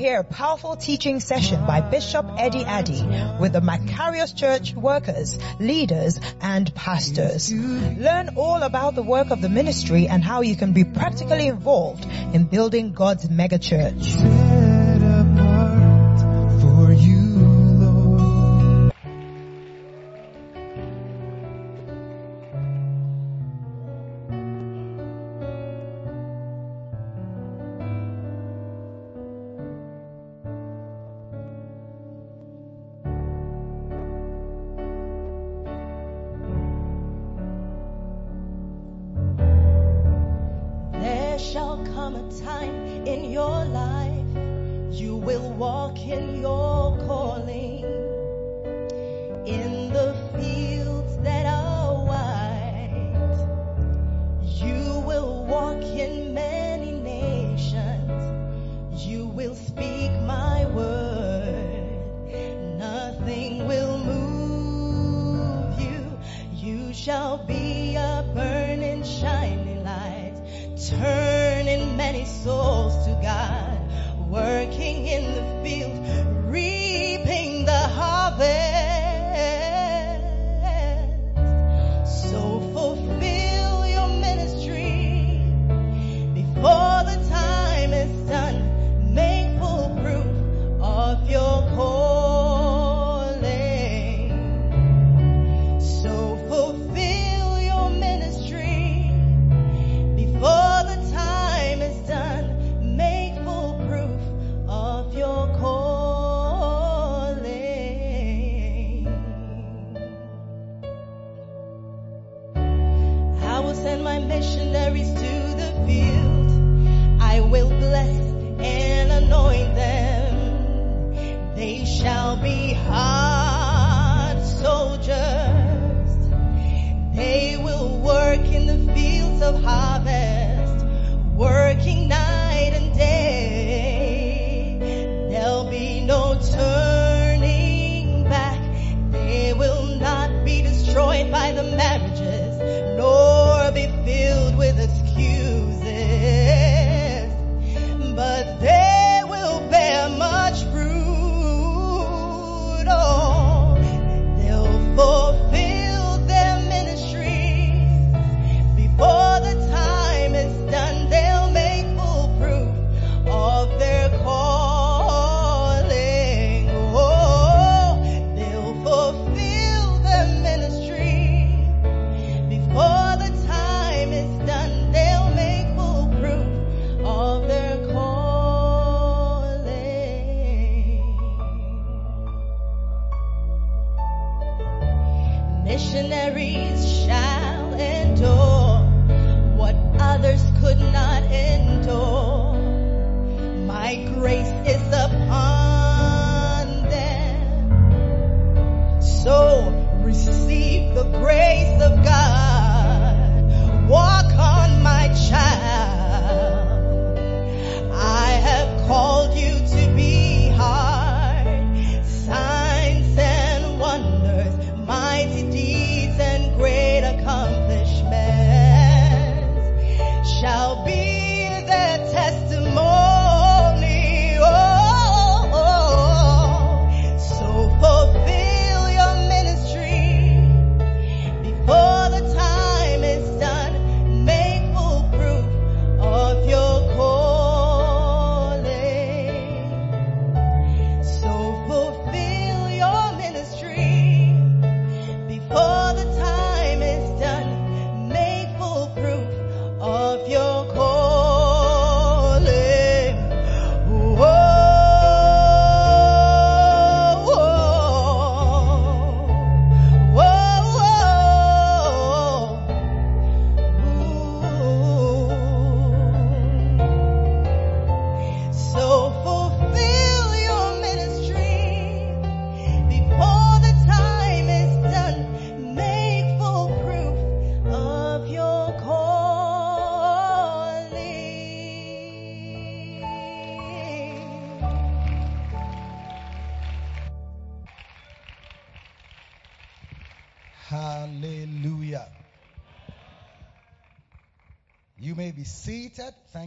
[0.00, 3.02] hear a powerful teaching session by Bishop Eddie Addy
[3.38, 7.52] with the Macarius Church workers, leaders, and pastors.
[7.52, 12.06] Learn all about the work of the ministry and how you can be practically involved
[12.32, 14.59] in building God's megachurch.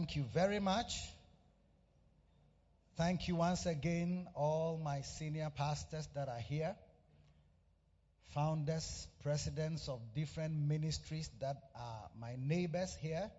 [0.04, 1.00] Thank you very much.
[2.98, 6.76] Thank you once again, all my senior pastors that are here,
[8.34, 13.30] founders, presidents of different ministries that are my neighbors here,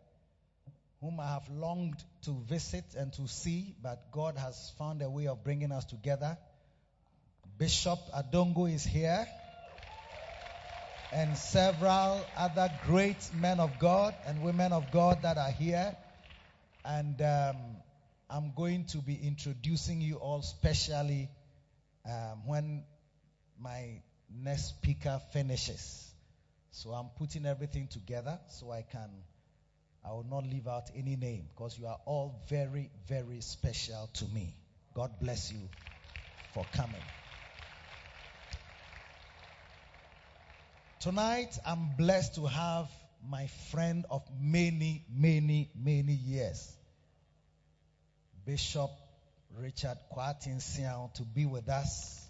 [1.01, 5.27] whom I have longed to visit and to see, but God has found a way
[5.27, 6.35] of bringing us together.
[7.59, 9.27] Bishop Adongo is here,
[11.13, 15.95] and several other great men of God and women of God that are here.
[16.85, 17.55] And um,
[18.29, 21.29] I'm going to be introducing you all specially
[22.05, 22.83] um, when
[23.59, 24.01] my
[24.43, 26.11] next speaker finishes.
[26.71, 29.09] So I'm putting everything together so I can,
[30.05, 34.25] I will not leave out any name because you are all very, very special to
[34.25, 34.53] me.
[34.93, 35.59] God bless you
[36.53, 37.01] for coming.
[40.99, 42.89] Tonight, I'm blessed to have
[43.29, 46.71] my friend of many, many, many years.
[48.45, 48.91] Bishop
[49.57, 52.21] Richard Kwatin Siao to be with us.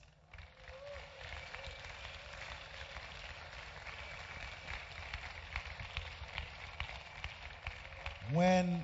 [8.32, 8.84] When,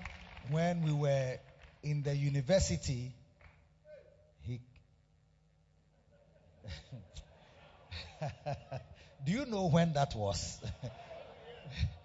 [0.49, 1.37] when we were
[1.83, 3.11] in the university,
[4.43, 4.59] he,
[9.25, 10.59] do you know when that was?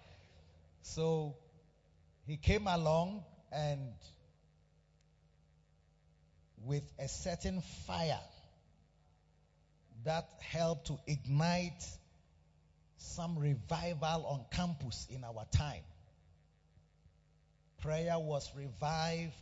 [0.97, 1.35] so,
[2.25, 3.93] he came along and
[6.65, 8.19] with a certain fire
[10.05, 11.85] that helped to ignite
[12.97, 15.83] some revival on campus in our time.
[17.79, 19.35] Prayer was revived,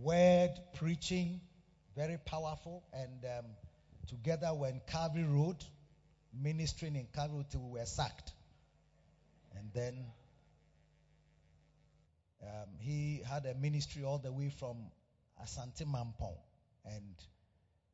[0.00, 1.42] word preaching,
[1.94, 3.44] very powerful, and um,
[4.08, 5.62] together when Calvary Road,
[6.32, 8.32] ministering in Calvary till we were sacked.
[9.58, 10.04] And then
[12.42, 14.76] um, he had a ministry all the way from
[15.42, 16.36] Asante Mampong.
[16.84, 17.14] And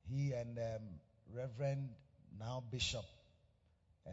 [0.09, 0.83] he and um,
[1.35, 1.89] Reverend,
[2.39, 3.05] now Bishop
[4.07, 4.11] uh,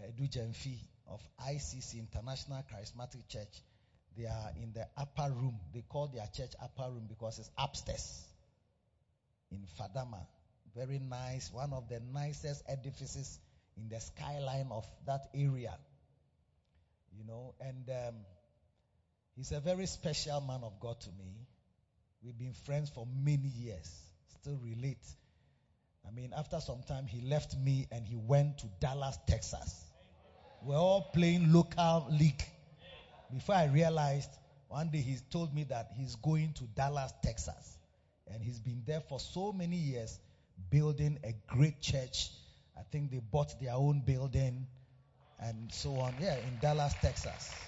[1.07, 3.61] of ICC International Charismatic Church,
[4.17, 5.59] they are in the upper room.
[5.73, 8.25] They call their church upper room because it's upstairs
[9.51, 10.25] in Fadama.
[10.75, 13.39] Very nice, one of the nicest edifices
[13.77, 15.75] in the skyline of that area.
[17.19, 18.15] You know, and um,
[19.35, 21.47] he's a very special man of God to me.
[22.23, 23.91] We've been friends for many years.
[24.39, 25.05] Still relate.
[26.07, 29.83] I mean, after some time, he left me and he went to Dallas, Texas.
[30.63, 32.41] We're all playing local league.
[33.33, 34.29] Before I realized,
[34.69, 37.77] one day he told me that he's going to Dallas, Texas.
[38.31, 40.17] And he's been there for so many years,
[40.69, 42.29] building a great church.
[42.77, 44.67] I think they bought their own building
[45.41, 46.15] and so on.
[46.19, 47.65] Yeah, in Dallas, Texas.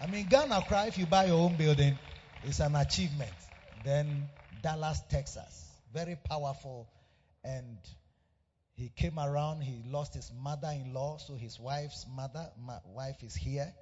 [0.00, 1.98] I mean, Ghana cry if you buy your own building,
[2.42, 3.32] it's an achievement.
[3.84, 4.28] Then
[4.62, 5.68] Dallas, Texas.
[5.92, 6.88] Very powerful.
[7.44, 7.78] And
[8.74, 13.22] he came around, he lost his mother in law, so his wife's mother, my wife
[13.22, 13.72] is here.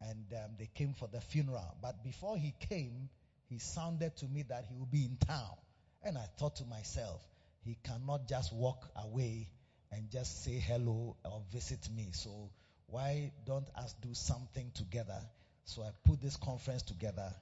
[0.00, 1.76] And um, they came for the funeral.
[1.82, 3.08] But before he came,
[3.48, 5.56] he sounded to me that he will be in town.
[6.04, 7.20] And I thought to myself,
[7.64, 9.48] he cannot just walk away
[9.92, 12.06] and just say hello or visit me.
[12.12, 12.50] So
[12.86, 15.20] why don't us do something together?
[15.64, 17.32] So I put this conference together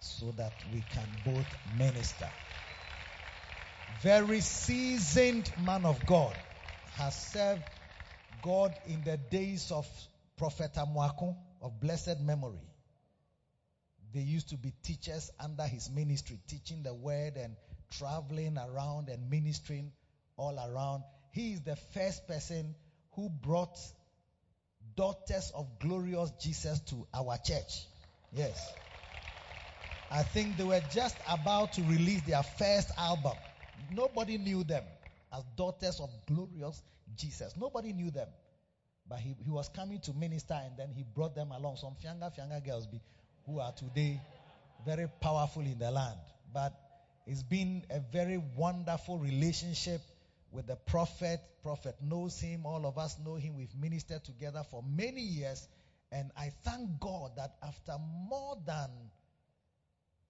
[0.00, 1.46] so that we can both
[1.78, 2.28] minister.
[4.02, 6.34] Very seasoned man of God
[6.96, 7.62] has served
[8.42, 9.86] God in the days of
[10.36, 12.60] Prophet Amuako of blessed memory.
[14.12, 17.56] They used to be teachers under his ministry, teaching the word and
[17.90, 19.92] traveling around and ministering
[20.36, 21.02] all around.
[21.36, 22.74] He is the first person
[23.14, 23.78] who brought
[24.96, 27.84] daughters of glorious Jesus to our church.
[28.32, 28.72] Yes.
[30.10, 33.36] I think they were just about to release their first album.
[33.90, 34.84] Nobody knew them
[35.30, 36.80] as daughters of glorious
[37.18, 37.52] Jesus.
[37.60, 38.28] Nobody knew them.
[39.06, 41.76] But he, he was coming to minister and then he brought them along.
[41.76, 42.98] Some fianga fianga girls be,
[43.44, 44.18] who are today
[44.86, 46.16] very powerful in the land.
[46.54, 46.72] But
[47.26, 50.00] it's been a very wonderful relationship
[50.50, 51.40] with the prophet.
[51.62, 52.66] Prophet knows him.
[52.66, 53.56] All of us know him.
[53.56, 55.66] We've ministered together for many years.
[56.12, 57.96] And I thank God that after
[58.28, 58.90] more than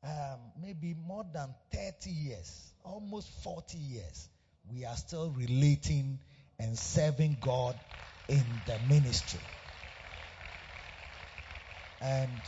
[0.02, 4.28] um, maybe more than 30 years, almost 40 years,
[4.70, 6.18] we are still relating
[6.58, 7.76] and serving God
[8.28, 9.40] in the ministry.
[12.00, 12.40] And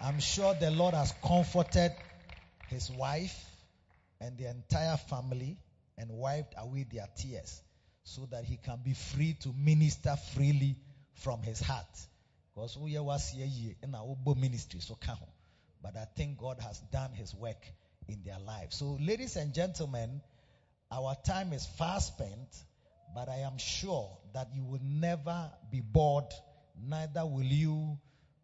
[0.00, 1.92] I'm sure the Lord has comforted
[2.66, 3.38] his wife
[4.20, 5.56] and the entire family
[6.02, 7.62] and wiped away their tears
[8.02, 10.76] so that he can be free to minister freely
[11.14, 11.86] from his heart.
[12.52, 14.98] Because we was here in our ministry, so.
[15.80, 17.64] But I think God has done his work
[18.08, 18.72] in their life.
[18.72, 20.20] So, ladies and gentlemen,
[20.90, 22.64] our time is fast spent,
[23.14, 26.32] but I am sure that you will never be bored,
[26.84, 27.96] neither will you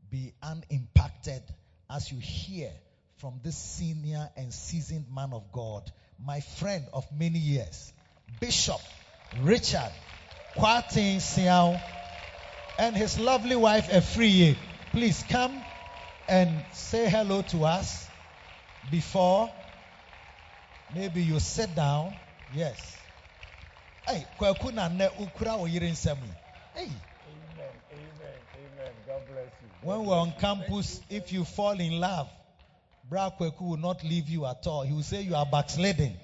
[0.09, 1.43] be unimpacted
[1.91, 2.71] as you hear
[3.17, 5.91] from this senior and seasoned man of God,
[6.25, 7.93] my friend of many years,
[8.41, 8.81] Bishop
[9.41, 9.93] Richard
[10.57, 11.81] Kwatin Siao,
[12.79, 14.57] and his lovely wife Efriye.
[14.93, 15.61] Please come
[16.29, 18.07] and say hello to us
[18.91, 19.51] before
[20.95, 22.15] maybe you sit down.
[22.55, 22.97] Yes.
[24.07, 26.19] Hey, kwaku na ne ukura oyire nsam.
[26.75, 26.85] Hey.
[26.85, 26.93] Amen.
[27.93, 28.39] Amen.
[28.57, 28.93] Amen.
[29.07, 29.69] God bless you.
[29.83, 32.29] When we're on campus, if you fall in love,
[33.09, 34.83] Bra Kweku will not leave you at all.
[34.83, 36.15] He will say you are backsliding.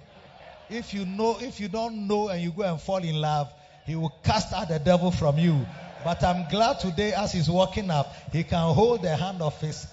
[0.69, 3.50] If you know, if you don't know and you go and fall in love,
[3.87, 5.67] he will cast out the devil from you.
[6.05, 9.87] But I'm glad today as he's walking up, he can hold the hand of his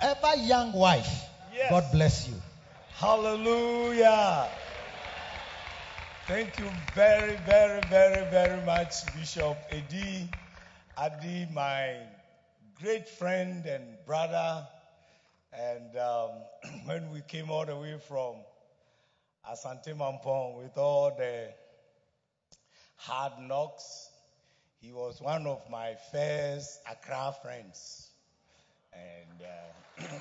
[0.00, 1.24] ever young wife.
[1.52, 1.70] Yes.
[1.70, 2.34] God bless you.
[2.94, 4.48] Hallelujah.
[6.26, 10.28] Thank you very, very, very, very much, Bishop Edi
[10.96, 11.96] Adi, my
[12.80, 14.66] great friend and brother.
[15.58, 16.30] And um,
[16.84, 18.36] when we came all the way from
[19.50, 21.48] Asante Mampong with all the
[22.94, 24.08] hard knocks,
[24.80, 28.08] he was one of my first Accra friends.
[28.92, 30.04] And uh,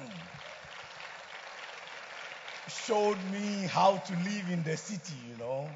[2.86, 5.70] showed me how to live in the city, you know,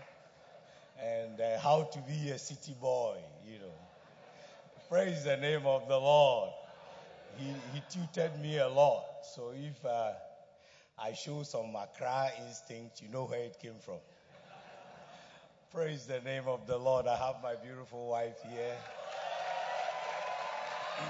[1.00, 3.75] and uh, how to be a city boy, you know.
[4.89, 6.51] Praise the name of the Lord.
[7.38, 9.05] He, he tutored me a lot.
[9.35, 10.11] So if uh,
[10.97, 14.00] I show some Accra instinct, you know where it came from.
[15.73, 17.07] Praise the name of the Lord.
[17.07, 18.75] I have my beautiful wife here.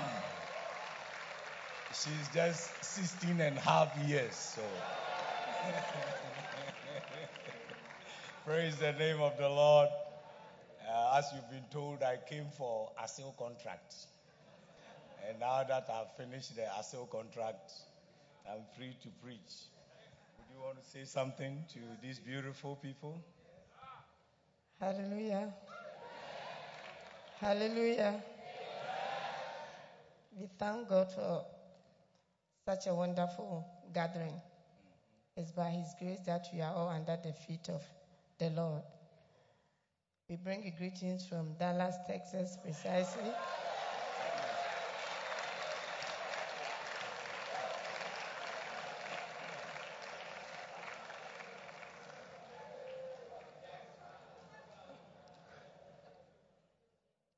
[1.94, 4.62] She's just 16 and a half years, so.
[8.46, 9.90] Praise the name of the Lord.
[10.88, 13.96] Uh, as you've been told, I came for a sale contract.
[15.28, 17.72] And now that I've finished the ASIL contract,
[18.50, 19.70] I'm free to preach.
[20.38, 23.24] Would you want to say something to these beautiful people?
[24.80, 25.54] Hallelujah.
[27.40, 28.24] Hallelujah.
[30.40, 31.46] We thank God for
[32.66, 34.42] such a wonderful gathering.
[35.38, 37.82] It's by His grace that we are all under the feet of
[38.38, 38.82] the Lord.
[40.30, 43.36] We bring you greetings from Dallas, Texas, precisely.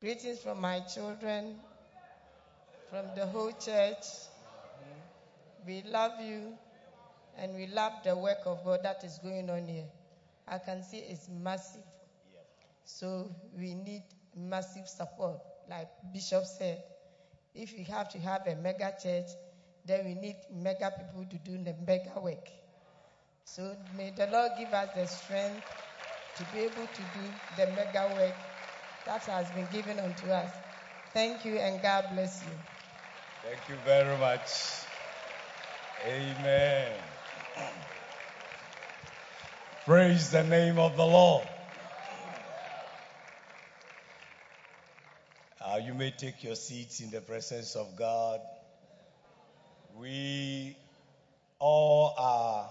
[0.04, 1.56] Greetings from my children,
[2.90, 4.04] from the whole church.
[5.66, 6.58] We love you
[7.38, 9.86] and we love the work of God that is going on here.
[10.46, 11.86] I can see it's massive.
[12.84, 14.04] So we need
[14.36, 15.40] massive support.
[15.70, 16.84] Like Bishop said,
[17.56, 19.28] if we have to have a mega church,
[19.86, 22.50] then we need mega people to do the mega work.
[23.46, 25.64] So may the Lord give us the strength
[26.36, 28.36] to be able to do the mega work
[29.06, 30.52] that has been given unto us.
[31.14, 32.52] Thank you and God bless you.
[33.44, 34.50] Thank you very much.
[36.08, 36.94] Amen.
[39.86, 41.48] Praise the name of the Lord.
[45.62, 48.40] Uh, you may take your seats in the presence of God.
[49.98, 50.78] We
[51.60, 52.70] all are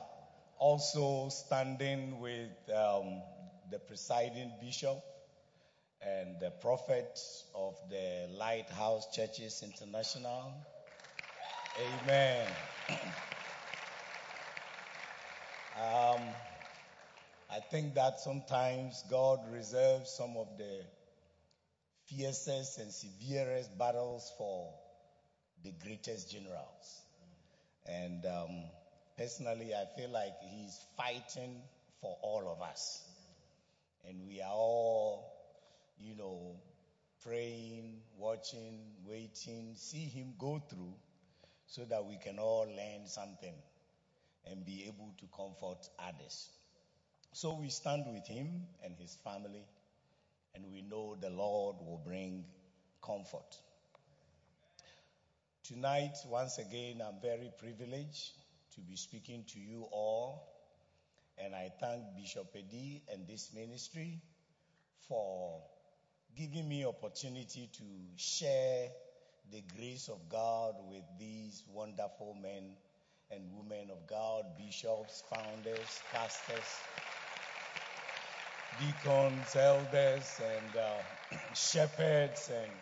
[0.59, 3.23] also standing with um,
[3.71, 5.03] the presiding bishop
[6.05, 7.19] and the prophet
[7.55, 10.53] of the Lighthouse Churches International.
[12.03, 12.47] Amen.
[15.75, 16.21] Um,
[17.51, 20.81] I think that sometimes God reserves some of the
[22.07, 24.69] fiercest and severest battles for
[25.65, 27.03] the greatest generals.
[27.87, 28.65] And um,
[29.17, 31.63] personally, I feel like He's fighting
[32.01, 33.03] for all of us.
[34.09, 35.32] And we are all,
[36.03, 36.57] you know,
[37.25, 40.95] praying, watching, waiting, see Him go through
[41.67, 43.55] so that we can all learn something
[44.51, 46.51] and be able to comfort others.
[47.33, 49.65] So we stand with him and his family,
[50.55, 52.45] and we know the Lord will bring
[53.03, 53.57] comfort.
[55.65, 58.33] Tonight, once again, I'm very privileged
[58.75, 60.47] to be speaking to you all,
[61.39, 64.21] and I thank Bishop Edi and this ministry
[65.09, 65.63] for
[66.37, 67.83] giving me opportunity to
[68.17, 68.89] share
[69.51, 72.73] the grace of God with these wonderful men
[73.31, 76.65] and women of God, bishops, founders, pastors,
[78.81, 82.73] deacons, elders, and uh, shepherds, and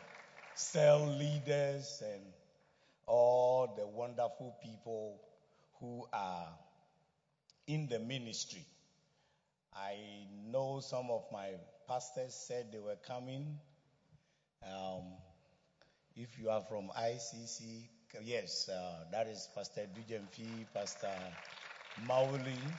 [0.55, 2.23] cell leaders, and
[3.07, 5.21] all the wonderful people
[5.81, 6.49] who are
[7.67, 8.65] in the ministry.
[9.75, 9.97] I
[10.47, 11.51] know some of my
[11.91, 13.59] pastors said they were coming.
[14.63, 15.19] Um,
[16.17, 17.89] if you are from ICC,
[18.23, 21.17] yes, uh, that is Pastor Dujemfi, Pastor
[21.97, 22.79] Mauli,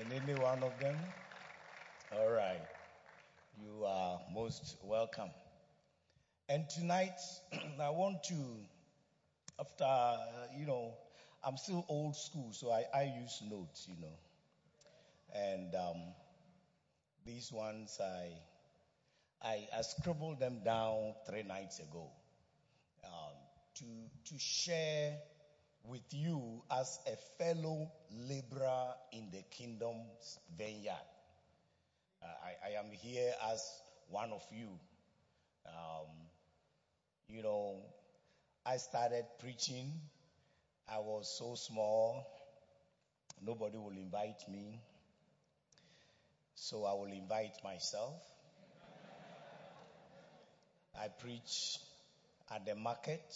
[0.00, 0.96] and any one of them.
[2.12, 2.62] All right.
[3.56, 5.30] You are most welcome.
[6.50, 7.18] And tonight,
[7.80, 8.34] I want to,
[9.60, 10.18] after, uh,
[10.58, 10.94] you know,
[11.44, 14.18] I'm still old school, so I, I use notes, you know.
[15.34, 16.14] And um,
[17.24, 22.10] these ones, I, I, I, scribbled them down three nights ago
[23.04, 23.34] um,
[23.76, 23.84] to,
[24.32, 25.16] to share
[25.84, 27.90] with you as a fellow
[28.28, 30.92] laborer in the kingdom's vineyard.
[32.22, 33.64] Uh, I, I, am here as
[34.08, 34.68] one of you.
[35.66, 36.08] Um,
[37.28, 37.76] you know,
[38.66, 39.92] I started preaching.
[40.88, 42.26] I was so small.
[43.42, 44.80] Nobody will invite me.
[46.62, 48.22] So I will invite myself.
[50.94, 51.78] I preach
[52.54, 53.34] at the market.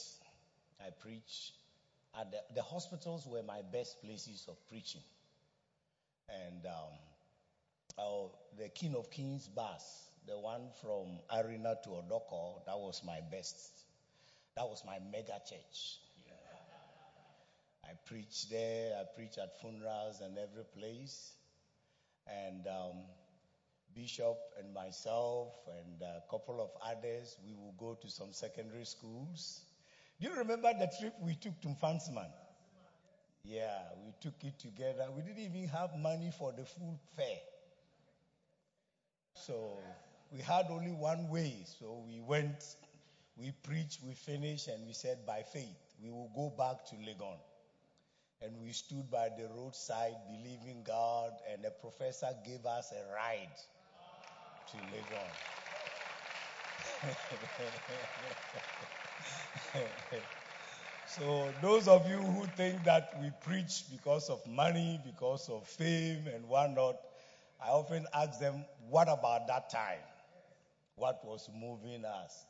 [0.78, 1.54] I preach
[2.20, 5.00] at the, the hospitals were my best places of preaching.
[6.28, 6.98] And um,
[7.98, 13.20] oh, the King of Kings bus, the one from Arena to Odorkor, that was my
[13.32, 13.86] best.
[14.54, 15.98] That was my mega church.
[17.86, 21.32] I preach there, I preach at funerals and every place
[22.26, 23.04] and um,
[23.94, 29.62] Bishop and myself and a couple of others, we will go to some secondary schools.
[30.20, 32.30] Do you remember the trip we took to Mfantsiman?
[33.44, 35.06] Yeah, we took it together.
[35.14, 37.42] We didn't even have money for the food fare.
[39.34, 39.78] So
[40.32, 41.64] we had only one way.
[41.78, 42.64] So we went,
[43.36, 47.38] we preached, we finished, and we said, by faith, we will go back to Legon.
[48.42, 53.56] And we stood by the roadside believing God, and the professor gave us a ride
[54.70, 55.30] to Legon.
[61.06, 66.26] so, those of you who think that we preach because of money, because of fame,
[66.32, 66.96] and whatnot,
[67.64, 70.02] I often ask them, what about that time?
[70.96, 72.44] What was moving us?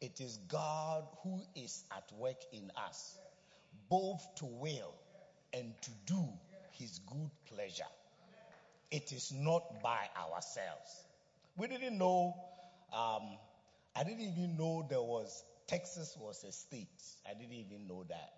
[0.00, 3.18] It is God who is at work in us
[3.90, 4.94] both to will
[5.52, 6.24] and to do
[6.72, 7.82] his good pleasure.
[8.90, 11.04] It is not by ourselves.
[11.56, 12.34] We didn't know,
[12.92, 13.36] um,
[13.94, 16.88] I didn't even know there was, Texas was a state.
[17.28, 18.32] I didn't even know that.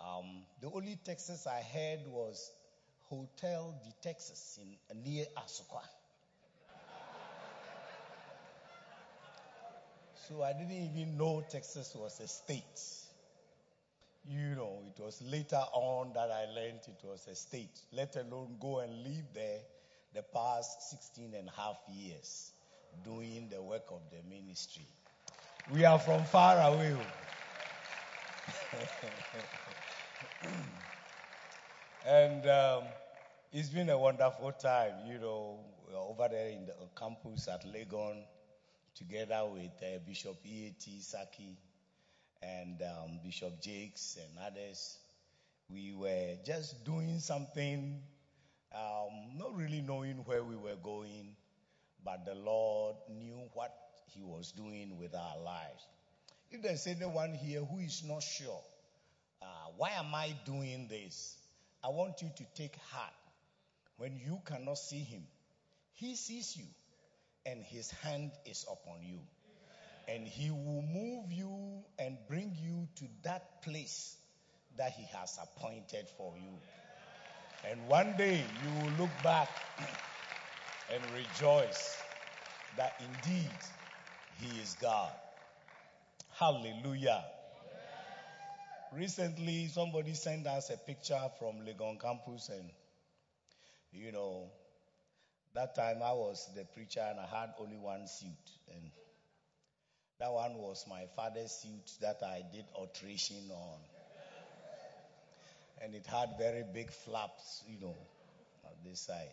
[0.00, 2.50] Um, the only Texas I heard was
[3.08, 5.82] Hotel de Texas in near Asuka.
[10.28, 13.03] so I didn't even know Texas was a state.
[14.26, 18.56] You know, it was later on that I learned it was a state, let alone
[18.58, 19.60] go and live there
[20.14, 22.52] the past 16 and a half years
[23.04, 24.86] doing the work of the ministry.
[25.70, 26.96] We are from far away.
[32.06, 32.84] and um,
[33.52, 35.58] it's been a wonderful time, you know,
[35.94, 38.22] over there in the campus at Legon,
[38.94, 41.00] together with uh, Bishop E.A.T.
[41.00, 41.56] Sackey
[42.44, 44.98] and um, Bishop Jakes and others.
[45.70, 48.02] We were just doing something,
[48.74, 51.36] um, not really knowing where we were going,
[52.04, 53.74] but the Lord knew what
[54.06, 55.86] He was doing with our lives.
[56.50, 58.60] If there's anyone here who is not sure,
[59.42, 61.36] uh, why am I doing this?
[61.82, 63.14] I want you to take heart.
[63.96, 65.22] When you cannot see Him,
[65.94, 66.66] He sees you,
[67.46, 69.18] and His hand is upon you
[70.08, 74.16] and he will move you and bring you to that place
[74.76, 76.58] that he has appointed for you.
[77.70, 79.48] And one day you will look back
[80.92, 81.96] and rejoice
[82.76, 83.50] that indeed
[84.36, 85.12] he is God.
[86.38, 87.24] Hallelujah.
[88.92, 92.70] Recently, somebody sent us a picture from Legon campus, and
[93.92, 94.50] you know,
[95.54, 98.28] that time I was the preacher and I had only one suit.
[98.72, 98.90] And
[100.20, 103.78] that one was my father's suit that I did alteration on.
[105.82, 107.96] And it had very big flaps, you know,
[108.64, 109.32] on this side.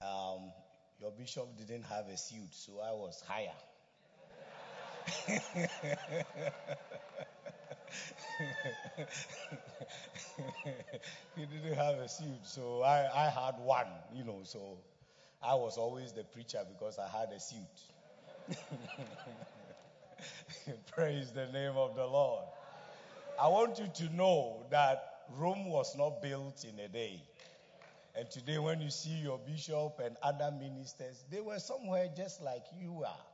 [0.00, 0.52] Um,
[1.00, 3.52] your bishop didn't have a suit, so I was higher.
[11.36, 14.78] he didn't have a suit, so I, I had one, you know, so
[15.42, 17.97] I was always the preacher because I had a suit.
[20.92, 22.44] Praise the name of the Lord.
[23.38, 25.02] I want you to know that
[25.36, 27.20] Rome was not built in a day.
[28.16, 32.64] And today, when you see your bishop and other ministers, they were somewhere just like
[32.80, 33.24] you are.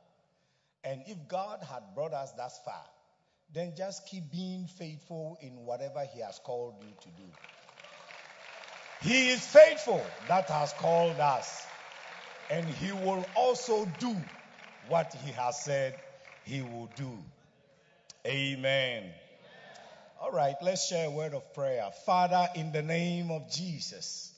[0.83, 2.83] And if God had brought us thus far,
[3.53, 7.23] then just keep being faithful in whatever He has called you to do.
[9.01, 11.65] He is faithful that has called us,
[12.51, 14.15] and He will also do
[14.87, 15.95] what He has said
[16.43, 17.17] He will do.
[18.25, 19.11] Amen.
[20.21, 21.89] All right, let's share a word of prayer.
[22.05, 24.33] Father, in the name of Jesus,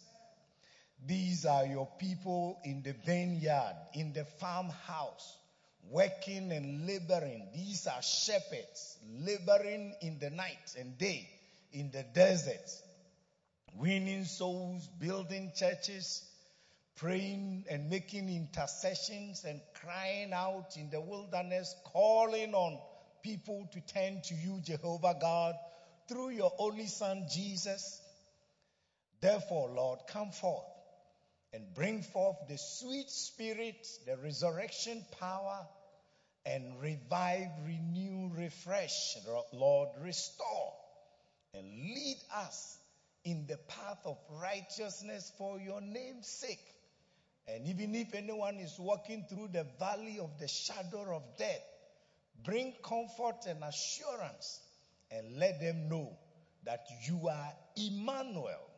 [1.05, 5.37] these are your people in the vineyard, in the farmhouse,
[5.89, 7.47] working and laboring.
[7.53, 11.29] These are shepherds laboring in the night and day
[11.71, 12.71] in the desert,
[13.75, 16.25] winning souls, building churches,
[16.97, 22.79] praying and making intercessions and crying out in the wilderness, calling on
[23.23, 25.55] people to turn to you, Jehovah God,
[26.09, 28.01] through your only Son, Jesus.
[29.21, 30.65] Therefore, Lord, come forth
[31.53, 35.67] and bring forth the sweet spirit, the resurrection power,
[36.45, 39.17] and revive, renew, refresh,
[39.53, 40.73] Lord, restore,
[41.53, 42.77] and lead us
[43.23, 46.76] in the path of righteousness for your name's sake.
[47.47, 51.63] And even if anyone is walking through the valley of the shadow of death,
[52.43, 54.59] bring comfort and assurance
[55.11, 56.17] and let them know
[56.65, 58.69] that you are Emmanuel,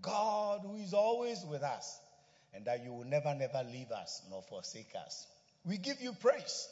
[0.00, 2.00] God who is always with us,
[2.54, 5.26] and that you will never, never leave us nor forsake us.
[5.64, 6.68] We give you praise.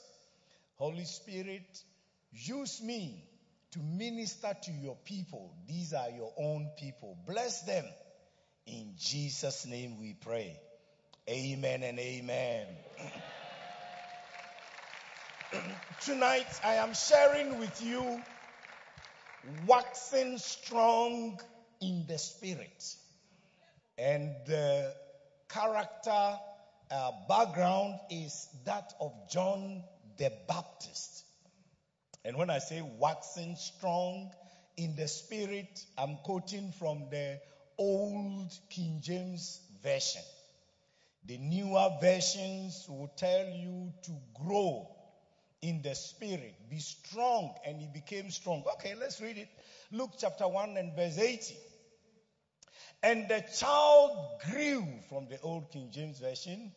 [0.76, 1.84] Holy Spirit,
[2.32, 3.22] use me
[3.72, 5.54] to minister to your people.
[5.66, 7.18] These are your own people.
[7.26, 7.84] Bless them.
[8.66, 10.58] In Jesus' name we pray.
[11.28, 12.66] Amen and amen.
[16.00, 18.22] Tonight I am sharing with you
[19.66, 21.38] waxing strong
[21.82, 22.96] in the spirit.
[23.98, 24.94] And the
[25.50, 26.38] character
[26.90, 29.82] uh, background is that of John
[30.16, 31.24] the Baptist.
[32.24, 34.30] And when I say waxing strong
[34.78, 37.38] in the spirit, I'm quoting from the
[37.76, 40.22] old King James Version.
[41.28, 44.12] The newer versions will tell you to
[44.42, 44.88] grow
[45.60, 48.64] in the spirit, be strong, and he became strong.
[48.76, 49.48] Okay, let's read it.
[49.92, 51.54] Luke chapter 1 and verse 80.
[53.02, 56.72] And the child grew from the old King James Version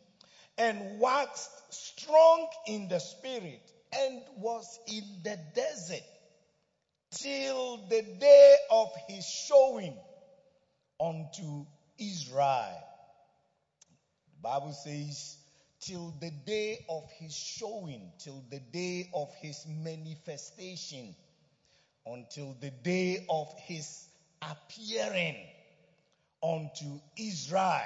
[0.58, 3.62] and waxed strong in the spirit
[3.98, 6.04] and was in the desert
[7.12, 9.96] till the day of his showing
[11.00, 11.64] unto
[11.98, 12.91] Israel.
[14.42, 15.36] Bible says,
[15.80, 21.14] till the day of his showing, till the day of his manifestation,
[22.06, 24.06] until the day of his
[24.42, 25.36] appearing
[26.42, 27.82] unto Israel.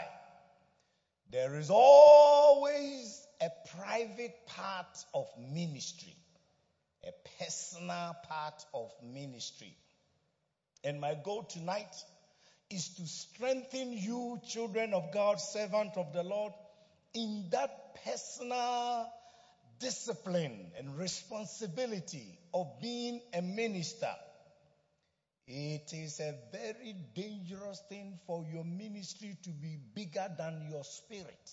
[1.31, 6.17] There is always a private part of ministry,
[7.05, 9.77] a personal part of ministry.
[10.85, 11.95] And my goal tonight
[12.71, 16.53] is to strengthen you, children of God, servant of the Lord,
[17.15, 19.07] in that personal
[19.79, 24.15] discipline and responsibility of being a minister.
[25.47, 31.51] It is a very dangerous thing for your ministry to be bigger than your spirit.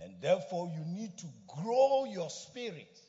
[0.00, 3.00] And therefore, you need to grow your spirit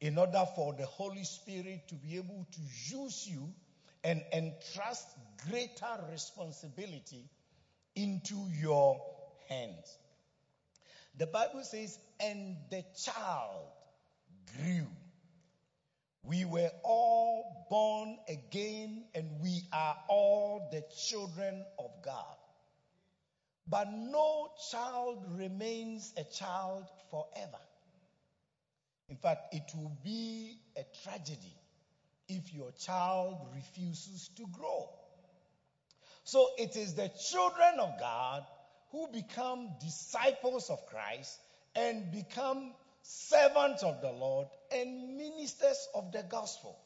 [0.00, 2.60] in order for the Holy Spirit to be able to
[2.94, 3.54] use you
[4.04, 5.08] and entrust
[5.48, 7.24] greater responsibility
[7.96, 9.00] into your
[9.48, 9.98] hands.
[11.16, 13.66] The Bible says, and the child
[14.56, 14.86] grew.
[16.22, 22.36] We were all born again and we are all the children of God.
[23.66, 27.62] But no child remains a child forever.
[29.08, 31.56] In fact, it will be a tragedy
[32.28, 34.88] if your child refuses to grow.
[36.24, 38.44] So it is the children of God
[38.90, 41.38] who become disciples of Christ
[41.74, 46.78] and become servants of the Lord and ministers of the gospel.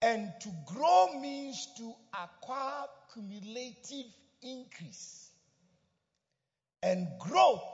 [0.00, 4.06] And to grow means to acquire cumulative
[4.42, 5.30] increase.
[6.82, 7.64] And growth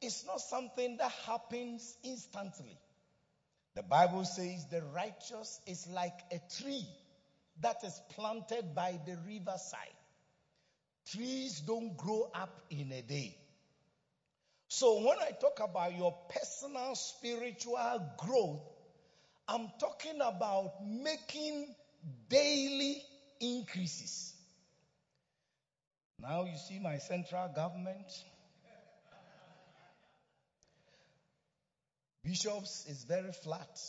[0.00, 2.78] is not something that happens instantly.
[3.80, 6.86] The Bible says the righteous is like a tree
[7.62, 9.96] that is planted by the riverside.
[11.06, 13.34] Trees don't grow up in a day.
[14.68, 18.60] So when I talk about your personal spiritual growth,
[19.48, 21.74] I'm talking about making
[22.28, 23.02] daily
[23.40, 24.34] increases.
[26.18, 28.12] Now you see my central government.
[32.22, 33.80] Bishops is very flat.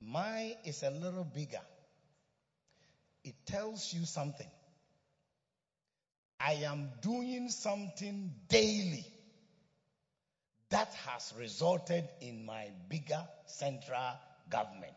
[0.00, 1.60] Mine is a little bigger.
[3.22, 4.50] It tells you something.
[6.40, 9.06] I am doing something daily
[10.70, 14.18] that has resulted in my bigger central
[14.50, 14.92] government.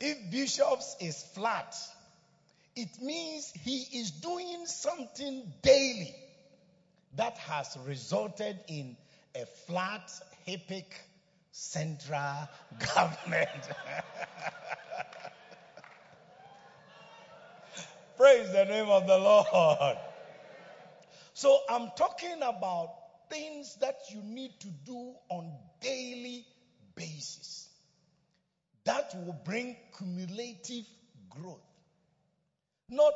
[0.00, 1.74] If bishops is flat,
[2.76, 6.14] it means he is doing something daily
[7.16, 8.96] that has resulted in
[9.36, 10.10] a flat,
[10.46, 10.86] hippic
[11.52, 12.48] central
[12.94, 13.48] government.
[18.16, 19.98] Praise the name of the Lord.
[21.34, 22.94] So I'm talking about
[23.28, 26.46] things that you need to do on daily
[26.94, 27.68] basis
[28.84, 30.86] that will bring cumulative
[31.28, 31.60] growth.
[32.88, 33.12] Not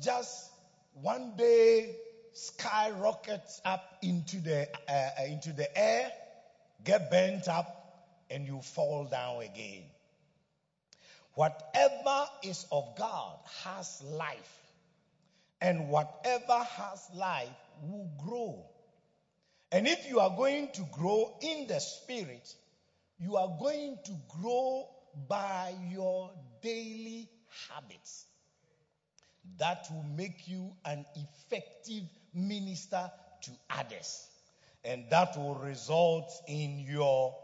[0.00, 0.50] just
[0.94, 1.94] one day
[2.32, 6.10] skyrockets up into the uh, uh, into the air,
[6.84, 9.84] get bent up, and you fall down again.
[11.34, 14.62] Whatever is of God has life,
[15.60, 17.48] and whatever has life
[17.82, 18.64] will grow.
[19.70, 22.54] And if you are going to grow in the spirit,
[23.20, 24.88] you are going to grow
[25.28, 26.30] by your
[26.62, 27.28] daily
[27.68, 28.26] habits.
[29.58, 32.04] That will make you an effective
[32.38, 33.10] minister
[33.42, 34.26] to others.
[34.84, 37.34] And that will result in your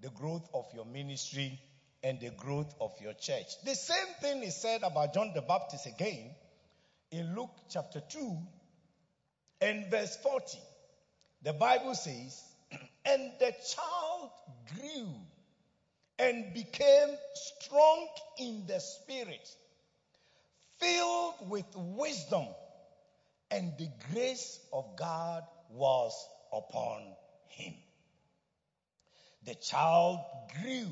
[0.00, 1.60] the growth of your ministry
[2.02, 3.62] and the growth of your church.
[3.64, 6.30] The same thing is said about John the Baptist again
[7.10, 8.38] in Luke chapter 2
[9.60, 10.58] and verse 40.
[11.42, 12.42] The Bible says,
[13.04, 14.30] and the child
[14.74, 15.08] grew
[16.18, 19.48] and became strong in the spirit,
[20.78, 22.46] filled with wisdom,
[23.50, 26.12] and the grace of God was
[26.52, 27.02] upon
[27.48, 27.74] him.
[29.44, 30.20] The child
[30.60, 30.86] grew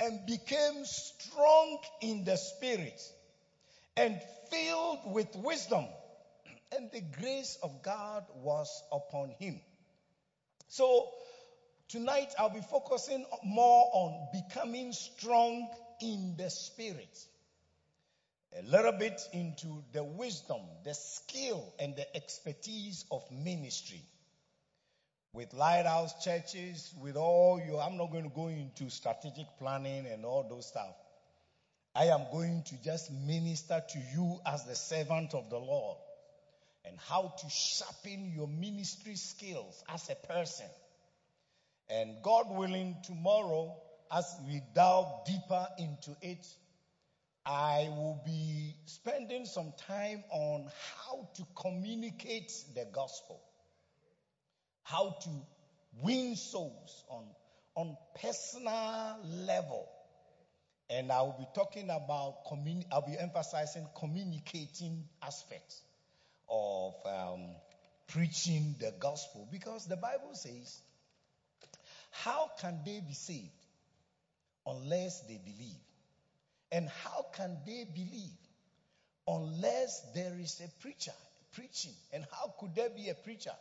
[0.00, 3.00] and became strong in the spirit
[3.96, 5.86] and filled with wisdom
[6.76, 9.60] and the grace of God was upon him.
[10.68, 11.08] So
[11.88, 15.68] tonight I'll be focusing more on becoming strong
[16.00, 17.18] in the spirit.
[18.58, 24.02] A little bit into the wisdom, the skill, and the expertise of ministry.
[25.34, 30.24] With lighthouse churches, with all your, I'm not going to go into strategic planning and
[30.24, 30.94] all those stuff.
[31.94, 35.98] I am going to just minister to you as the servant of the Lord
[36.86, 40.66] and how to sharpen your ministry skills as a person.
[41.90, 43.76] And God willing, tomorrow,
[44.10, 46.46] as we delve deeper into it,
[47.46, 53.40] I will be spending some time on how to communicate the gospel,
[54.82, 55.30] how to
[56.02, 57.24] win souls on,
[57.76, 59.88] on personal level.
[60.90, 65.82] And I will be talking about, communi- I'll be emphasizing communicating aspects
[66.48, 67.48] of um,
[68.08, 70.80] preaching the gospel because the Bible says,
[72.10, 73.50] How can they be saved
[74.66, 75.85] unless they believe?
[76.72, 78.36] And how can they believe
[79.26, 81.12] unless there is a preacher
[81.52, 81.94] preaching?
[82.12, 83.52] And how could there be a preacher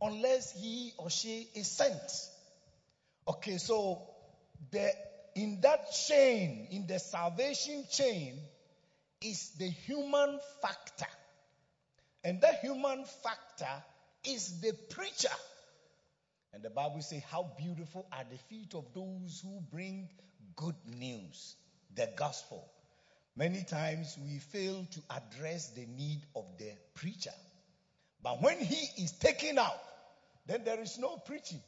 [0.00, 2.28] unless he or she is sent?
[3.26, 4.02] Okay, so
[4.70, 4.90] the
[5.34, 8.38] in that chain, in the salvation chain,
[9.22, 11.06] is the human factor.
[12.24, 13.84] And that human factor
[14.24, 15.34] is the preacher.
[16.52, 20.08] And the Bible says, How beautiful are the feet of those who bring
[20.56, 21.54] good news,
[21.94, 22.68] the gospel.
[23.36, 27.34] Many times we fail to address the need of the preacher.
[28.22, 29.80] But when he is taken out,
[30.46, 31.60] then there is no preaching.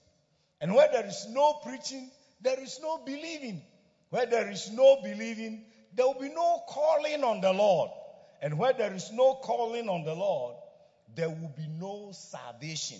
[0.61, 3.63] And where there is no preaching, there is no believing.
[4.11, 7.91] Where there is no believing, there will be no calling on the Lord.
[8.43, 10.57] And where there is no calling on the Lord,
[11.15, 12.99] there will be no salvation.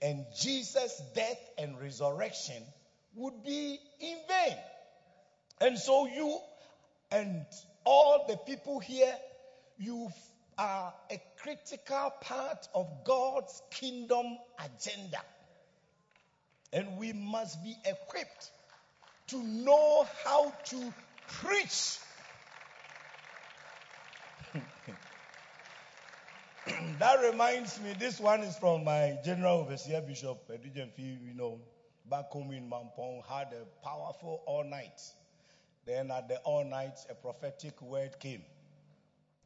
[0.00, 2.62] And Jesus' death and resurrection
[3.14, 4.56] would be in vain.
[5.60, 6.38] And so you
[7.10, 7.44] and
[7.84, 9.14] all the people here,
[9.78, 10.10] you
[10.58, 15.22] are a critical part of God's kingdom agenda.
[16.72, 18.50] And we must be equipped
[19.28, 20.94] to know how to
[21.28, 21.98] preach.
[26.98, 31.60] that reminds me, this one is from my General Overseer Bishop Edijenfi, you know,
[32.10, 35.00] back home in Mampong, had a powerful all night.
[35.86, 38.42] Then at the all night, a prophetic word came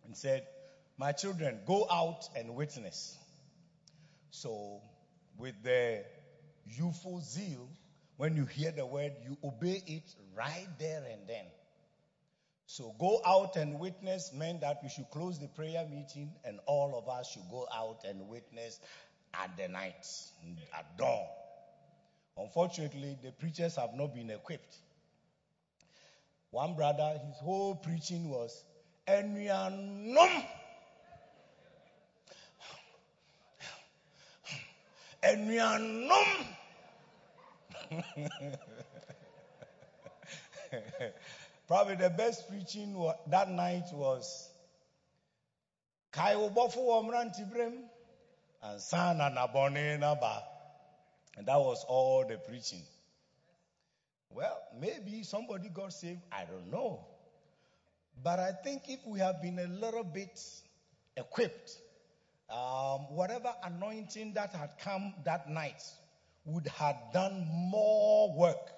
[0.05, 0.47] and said,
[0.97, 3.17] My children, go out and witness.
[4.31, 4.81] So,
[5.39, 6.03] with the
[6.67, 7.69] youthful zeal,
[8.17, 11.45] when you hear the word, you obey it right there and then.
[12.67, 16.97] So go out and witness meant that we should close the prayer meeting and all
[16.97, 18.79] of us should go out and witness
[19.35, 20.07] at the night,
[20.79, 21.27] at dawn.
[22.37, 24.77] Unfortunately, the preachers have not been equipped.
[26.51, 28.65] One brother, his whole preaching was,
[29.07, 30.45] Enuanum.
[35.23, 36.47] Enuanum.
[41.69, 44.49] Probably the best preaching that night was
[46.13, 47.75] Kai Obofu Omrantibrem
[48.63, 50.43] and Sana Nabone Naba.
[51.37, 52.83] And that was all the preaching.
[54.31, 56.21] Well, maybe somebody got saved.
[56.33, 57.05] I don't know.
[58.23, 60.39] But I think if we have been a little bit
[61.17, 61.71] equipped,
[62.49, 65.83] um, whatever anointing that had come that night
[66.45, 68.71] would have done more work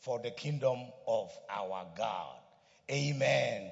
[0.00, 2.36] for the kingdom of our God.
[2.90, 3.16] Amen.
[3.20, 3.70] Amen.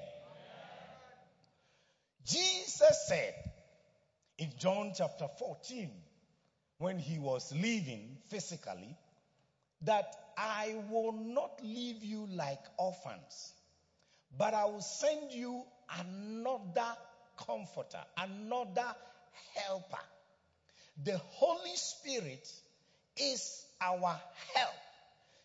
[2.25, 3.35] Jesus said
[4.39, 5.91] in John chapter 14,
[6.79, 8.97] when he was leaving physically,
[9.83, 13.53] that I will not leave you like orphans,
[14.37, 15.63] but I will send you
[16.01, 16.97] another
[17.37, 18.95] comforter, another
[19.55, 20.03] helper.
[21.05, 22.49] The Holy Spirit
[23.17, 24.21] is our
[24.55, 24.75] help.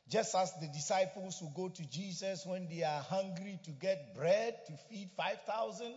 [0.09, 4.55] Just as the disciples who go to Jesus when they are hungry to get bread
[4.67, 5.93] to feed 5,000.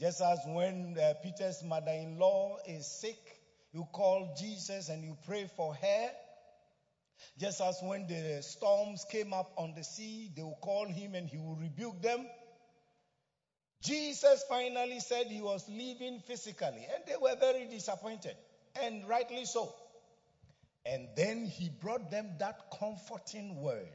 [0.00, 3.18] Just as when uh, Peter's mother-in-law is sick,
[3.72, 6.10] you call Jesus and you pray for her.
[7.38, 11.28] Just as when the storms came up on the sea, they will call him and
[11.28, 12.26] he will rebuke them.
[13.82, 18.34] Jesus finally said he was leaving physically and they were very disappointed
[18.82, 19.72] and rightly so.
[20.84, 23.88] And then he brought them that comforting word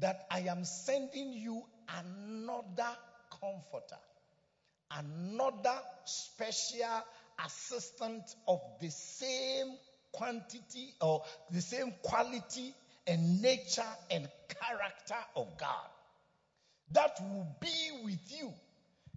[0.00, 2.96] that I am sending you another
[3.30, 4.00] comforter,
[4.90, 7.02] another special
[7.44, 9.76] assistant of the same
[10.14, 12.74] quantity or the same quality
[13.06, 15.88] and nature and character of God
[16.92, 18.52] that will be with you.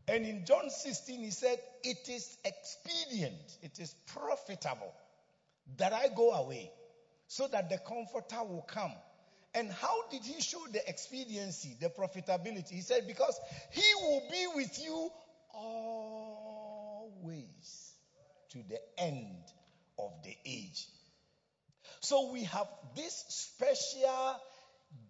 [0.08, 4.94] And in John 16, he said, It is expedient, it is profitable
[5.78, 6.72] that I go away
[7.28, 8.94] so that the comforter will come.
[9.54, 12.72] And how did he show the expediency, the profitability?
[12.72, 13.40] He said, because
[13.72, 15.10] he will be with you
[15.54, 17.08] always
[18.52, 19.44] to the end
[19.98, 20.88] of the age.
[22.00, 24.36] So we have this special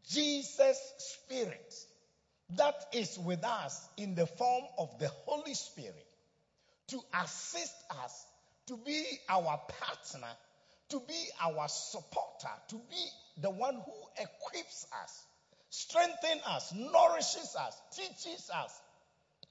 [0.09, 1.73] Jesus Spirit
[2.55, 6.05] that is with us in the form of the Holy Spirit
[6.87, 8.25] to assist us,
[8.67, 10.27] to be our partner
[10.89, 13.05] to be our supporter, to be
[13.41, 15.25] the one who equips us,
[15.69, 18.81] strengthens us, nourishes us, teaches us,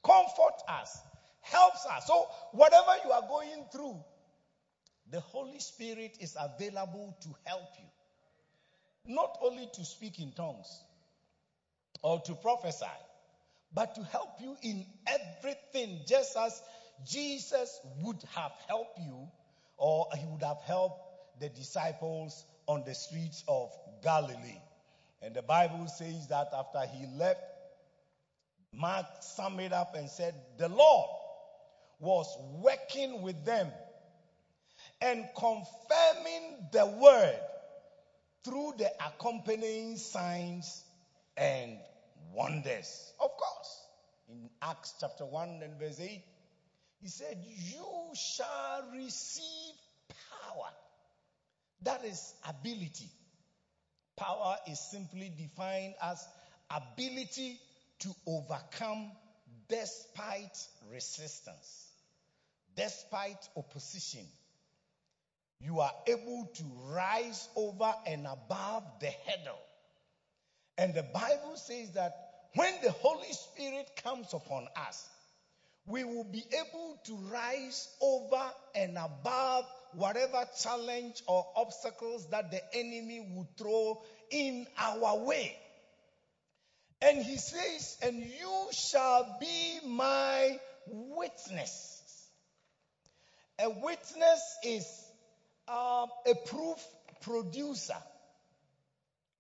[0.04, 0.98] comforts us,
[1.42, 2.06] helps us.
[2.06, 4.02] So, whatever you are going through,
[5.10, 9.14] the Holy Spirit is available to help you.
[9.14, 10.82] Not only to speak in tongues
[12.02, 12.86] or to prophesy,
[13.72, 16.60] but to help you in everything, just as
[17.06, 19.28] Jesus would have helped you
[19.76, 21.00] or he would have helped
[21.40, 23.70] the disciples on the streets of
[24.02, 24.60] Galilee.
[25.22, 27.40] And the Bible says that after he left,
[28.72, 31.08] Mark summed it up and said, The Lord
[31.98, 32.26] was
[32.60, 33.70] working with them
[35.00, 37.40] and confirming the word
[38.44, 40.84] through the accompanying signs
[41.36, 41.78] and
[42.32, 43.12] wonders.
[43.20, 43.86] Of course,
[44.28, 46.22] in Acts chapter 1 and verse 8,
[47.00, 49.74] he said, You shall receive
[50.08, 50.70] power
[51.82, 53.10] that is ability.
[54.16, 56.26] Power is simply defined as
[56.70, 57.60] ability
[58.00, 59.12] to overcome
[59.68, 60.56] despite
[60.90, 61.90] resistance,
[62.76, 64.26] despite opposition.
[65.60, 69.58] You are able to rise over and above the hurdle.
[70.78, 72.14] And the Bible says that
[72.54, 75.08] when the Holy Spirit comes upon us,
[75.86, 78.42] we will be able to rise over
[78.74, 85.56] and above whatever challenge or obstacles that the enemy would throw in our way.
[87.00, 92.02] And he says, and you shall be my witness.
[93.58, 95.05] A witness is
[95.68, 96.78] um, a proof
[97.22, 97.96] producer.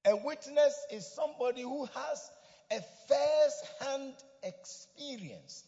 [0.04, 2.30] A witness is somebody who has
[2.70, 5.64] a first hand experience,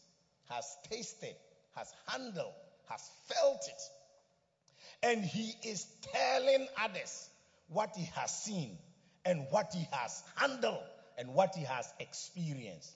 [0.49, 1.35] has tasted,
[1.75, 2.53] has handled,
[2.89, 3.81] has felt it.
[5.03, 7.29] And he is telling others
[7.69, 8.77] what he has seen
[9.25, 10.83] and what he has handled
[11.17, 12.91] and what he has experienced.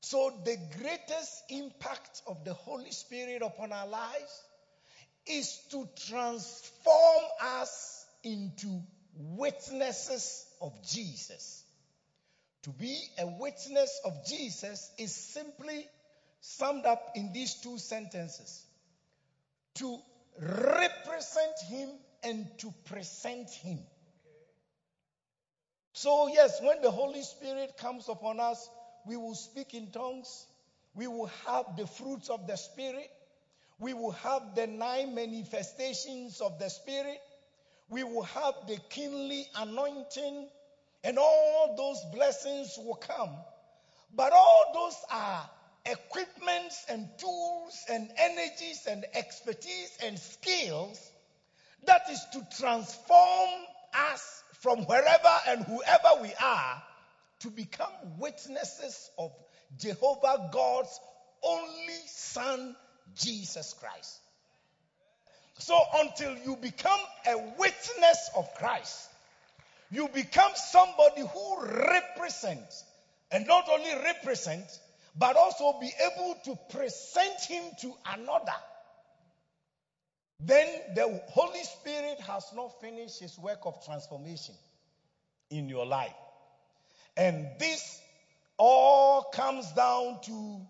[0.00, 4.42] So, the greatest impact of the Holy Spirit upon our lives
[5.26, 8.82] is to transform us into
[9.16, 11.64] witnesses of Jesus.
[12.64, 15.86] To be a witness of Jesus is simply
[16.40, 18.64] summed up in these two sentences
[19.74, 19.98] to
[20.38, 21.88] represent Him
[22.22, 23.78] and to present Him.
[25.92, 28.68] So, yes, when the Holy Spirit comes upon us,
[29.06, 30.46] we will speak in tongues,
[30.94, 33.10] we will have the fruits of the Spirit,
[33.78, 37.20] we will have the nine manifestations of the Spirit,
[37.90, 40.48] we will have the kingly anointing,
[41.02, 43.30] and all those blessings will come.
[44.14, 45.50] But all those are
[45.86, 51.10] equipments and tools and energies and expertise and skills
[51.86, 53.50] that is to transform
[54.12, 56.82] us from wherever and whoever we are
[57.40, 59.30] to become witnesses of
[59.78, 60.98] Jehovah God's
[61.42, 62.74] only Son,
[63.14, 64.20] Jesus Christ.
[65.58, 69.08] So until you become a witness of Christ,
[69.90, 72.84] you become somebody who represents,
[73.30, 74.64] and not only represent,
[75.16, 78.56] but also be able to present him to another.
[80.40, 84.56] Then the Holy Spirit has not finished his work of transformation
[85.50, 86.14] in your life.
[87.16, 88.00] And this
[88.58, 90.60] all comes down to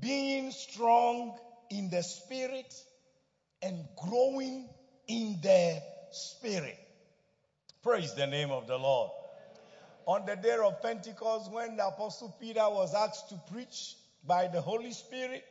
[0.00, 1.38] being strong
[1.70, 2.74] in the spirit
[3.62, 4.68] and growing
[5.06, 6.78] in the spirit.
[7.82, 9.10] Praise the name of the Lord.
[10.06, 13.94] On the day of Pentecost, when the Apostle Peter was asked to preach
[14.26, 15.44] by the Holy Spirit,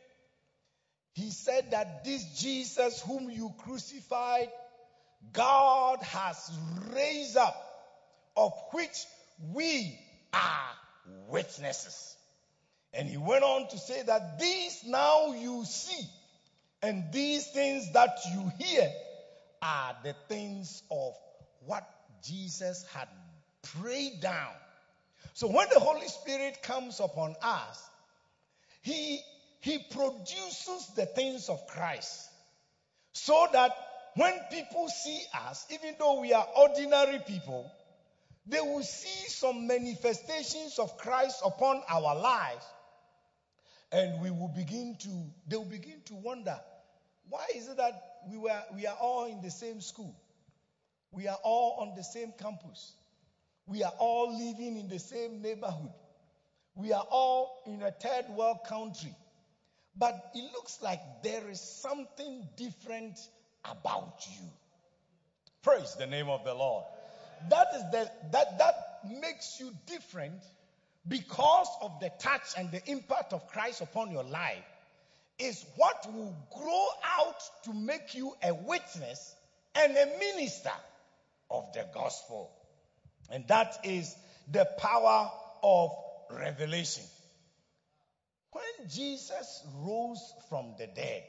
[1.12, 4.48] he said that this Jesus whom you crucified,
[5.32, 6.50] God has
[6.92, 7.56] raised up,
[8.36, 9.04] of which
[9.52, 9.98] we
[10.32, 10.70] are
[11.28, 12.17] witnesses.
[12.94, 16.08] And he went on to say that these now you see
[16.82, 18.90] and these things that you hear
[19.60, 21.14] are the things of
[21.66, 21.88] what
[22.24, 23.08] Jesus had
[23.62, 24.52] prayed down.
[25.34, 27.88] So when the Holy Spirit comes upon us,
[28.82, 29.20] he,
[29.60, 32.28] he produces the things of Christ
[33.12, 33.72] so that
[34.14, 37.70] when people see us, even though we are ordinary people,
[38.46, 42.64] they will see some manifestations of Christ upon our lives
[43.92, 45.08] and we will begin to
[45.48, 46.58] they will begin to wonder
[47.28, 50.14] why is it that we were we are all in the same school?
[51.10, 52.92] We are all on the same campus.
[53.66, 55.92] We are all living in the same neighborhood.
[56.74, 59.14] We are all in a third world country.
[59.96, 63.18] But it looks like there is something different
[63.64, 64.48] about you.
[65.62, 66.84] Praise the name of the lord.
[67.50, 70.40] That is the that that makes you different
[71.08, 74.64] because of the touch and the impact of Christ upon your life
[75.38, 79.34] is what will grow out to make you a witness
[79.74, 80.72] and a minister
[81.50, 82.50] of the gospel.
[83.30, 84.14] And that is
[84.50, 85.30] the power
[85.62, 85.90] of
[86.30, 87.04] revelation.
[88.50, 91.22] When Jesus rose from the dead,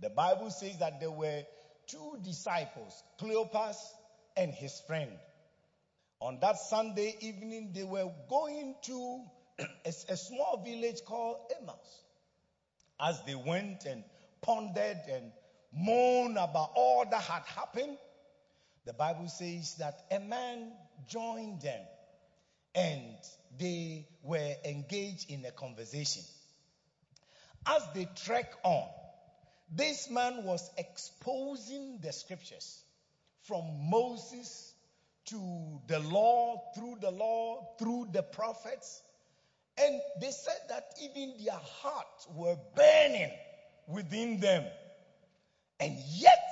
[0.00, 1.42] the Bible says that there were
[1.86, 3.76] two disciples, Cleopas
[4.36, 5.10] and his friend.
[6.20, 9.20] On that Sunday evening, they were going to
[9.58, 12.02] a, a small village called Emmaus.
[13.00, 14.02] As they went and
[14.40, 15.30] pondered and
[15.72, 17.96] moaned about all that had happened,
[18.84, 20.72] the Bible says that a man
[21.08, 21.80] joined them
[22.74, 23.14] and
[23.58, 26.22] they were engaged in a conversation.
[27.66, 28.88] As they trek on,
[29.70, 32.82] this man was exposing the scriptures
[33.42, 34.72] from Moses
[35.28, 39.02] to the law, through the law, through the prophets.
[39.78, 43.30] And they said that even their hearts were burning
[43.86, 44.64] within them.
[45.80, 46.50] And yet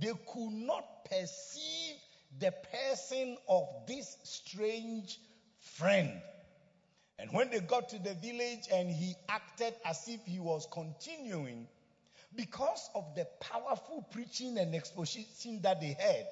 [0.00, 1.96] they could not perceive
[2.38, 5.18] the person of this strange
[5.60, 6.10] friend.
[7.18, 11.66] And when they got to the village and he acted as if he was continuing,
[12.34, 16.26] because of the powerful preaching and exposition that they had,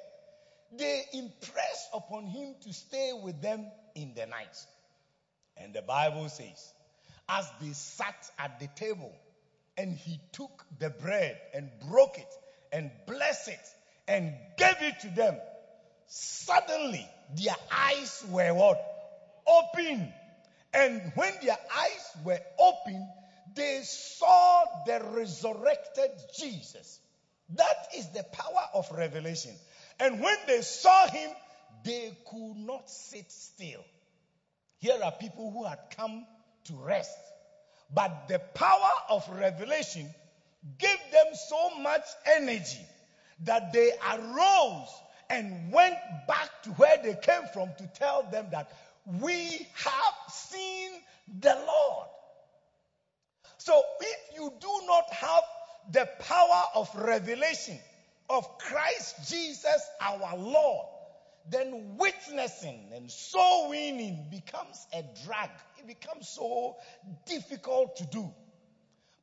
[0.76, 4.56] they impressed upon him to stay with them in the night.
[5.56, 6.72] And the Bible says,
[7.28, 9.12] as they sat at the table,
[9.76, 12.34] and he took the bread and broke it
[12.72, 13.66] and blessed it
[14.08, 15.36] and gave it to them,
[16.08, 18.80] suddenly their eyes were what?
[19.46, 20.12] Open.
[20.74, 23.08] And when their eyes were open,
[23.54, 27.00] they saw the resurrected Jesus.
[27.54, 29.52] That is the power of revelation.
[30.00, 31.30] And when they saw him,
[31.84, 33.84] they could not sit still.
[34.78, 36.24] Here are people who had come
[36.64, 37.16] to rest.
[37.92, 40.08] But the power of revelation
[40.78, 42.86] gave them so much energy
[43.44, 44.88] that they arose
[45.30, 45.96] and went
[46.26, 48.70] back to where they came from to tell them that
[49.20, 50.90] we have seen
[51.40, 52.08] the Lord.
[53.58, 55.42] So if you do not have
[55.92, 57.78] the power of revelation
[58.28, 60.86] of Christ Jesus our Lord,
[61.50, 65.50] then witnessing and soul winning becomes a drag.
[65.78, 66.76] It becomes so
[67.26, 68.30] difficult to do.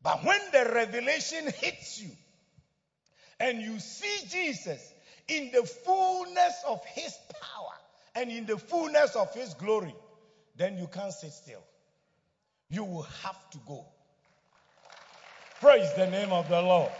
[0.01, 2.11] But when the revelation hits you
[3.39, 4.93] and you see Jesus
[5.27, 7.73] in the fullness of his power
[8.15, 9.95] and in the fullness of his glory,
[10.55, 11.63] then you can't sit still.
[12.69, 13.85] You will have to go.
[15.59, 16.91] Praise the name of the Lord.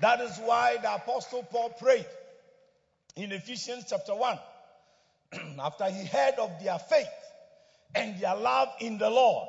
[0.00, 2.06] That is why the apostle Paul prayed
[3.16, 4.38] in Ephesians chapter 1
[5.60, 7.08] after he heard of their faith
[7.94, 9.48] and their love in the Lord.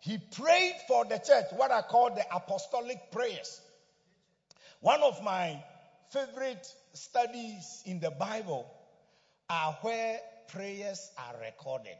[0.00, 3.60] He prayed for the church, what I call the apostolic prayers.
[4.80, 5.62] One of my
[6.10, 8.70] favorite studies in the Bible
[9.48, 11.96] are where prayers are recorded.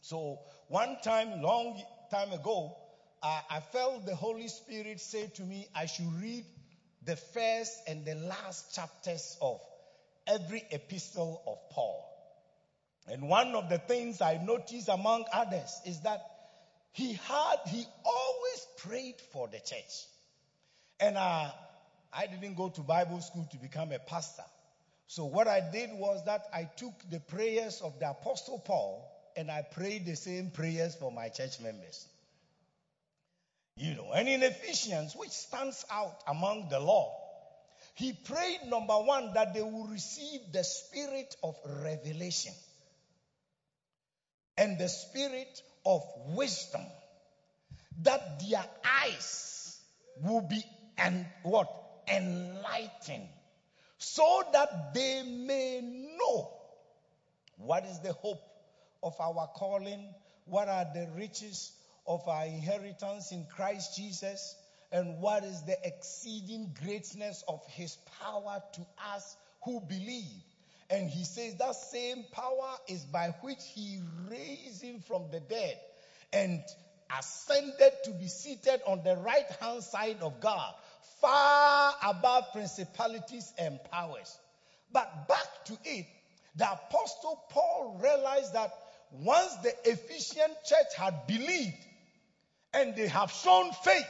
[0.00, 0.38] So
[0.68, 1.78] one time, long
[2.10, 2.74] time ago,
[3.22, 6.44] I felt the Holy Spirit say to me, I should read
[7.04, 9.60] the first and the last chapters of
[10.26, 12.04] every epistle of Paul.
[13.10, 16.20] And one of the things I noticed among others is that
[16.92, 20.06] he had, he always prayed for the church.
[21.00, 21.50] And uh,
[22.12, 24.44] I didn't go to Bible school to become a pastor.
[25.06, 29.50] So what I did was that I took the prayers of the apostle Paul and
[29.50, 32.06] I prayed the same prayers for my church members.
[33.78, 37.14] You know, and in Ephesians, which stands out among the law,
[37.94, 41.54] he prayed number one that they will receive the spirit of
[41.84, 42.52] revelation
[44.56, 46.02] and the spirit of
[46.34, 46.80] wisdom,
[48.02, 49.80] that their eyes
[50.22, 50.62] will be
[50.98, 51.72] and what?
[52.12, 53.28] Enlightened,
[53.98, 55.80] so that they may
[56.18, 56.50] know
[57.58, 58.40] what is the hope
[59.02, 60.02] of our calling,
[60.46, 61.70] what are the riches
[62.08, 64.56] of our inheritance in Christ Jesus
[64.90, 68.80] and what is the exceeding greatness of his power to
[69.14, 70.42] us who believe.
[70.90, 74.00] And he says that same power is by which he
[74.30, 75.78] raised him from the dead
[76.32, 76.62] and
[77.16, 80.74] ascended to be seated on the right hand side of God,
[81.20, 84.38] far above principalities and powers.
[84.90, 86.06] But back to it,
[86.56, 88.72] the apostle Paul realized that
[89.10, 91.76] once the Ephesian church had believed,
[92.74, 94.06] and they have shown faith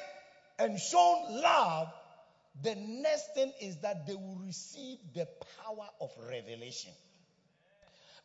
[0.58, 1.92] and shown love,
[2.62, 5.28] the next thing is that they will receive the
[5.64, 6.92] power of revelation.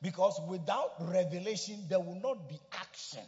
[0.02, 3.24] Because without revelation, there will not be action.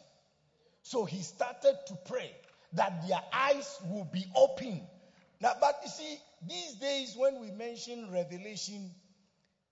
[0.82, 2.32] So he started to pray
[2.74, 4.82] that their eyes will be open.
[5.42, 8.92] Now, but you see, these days when we mention revelation,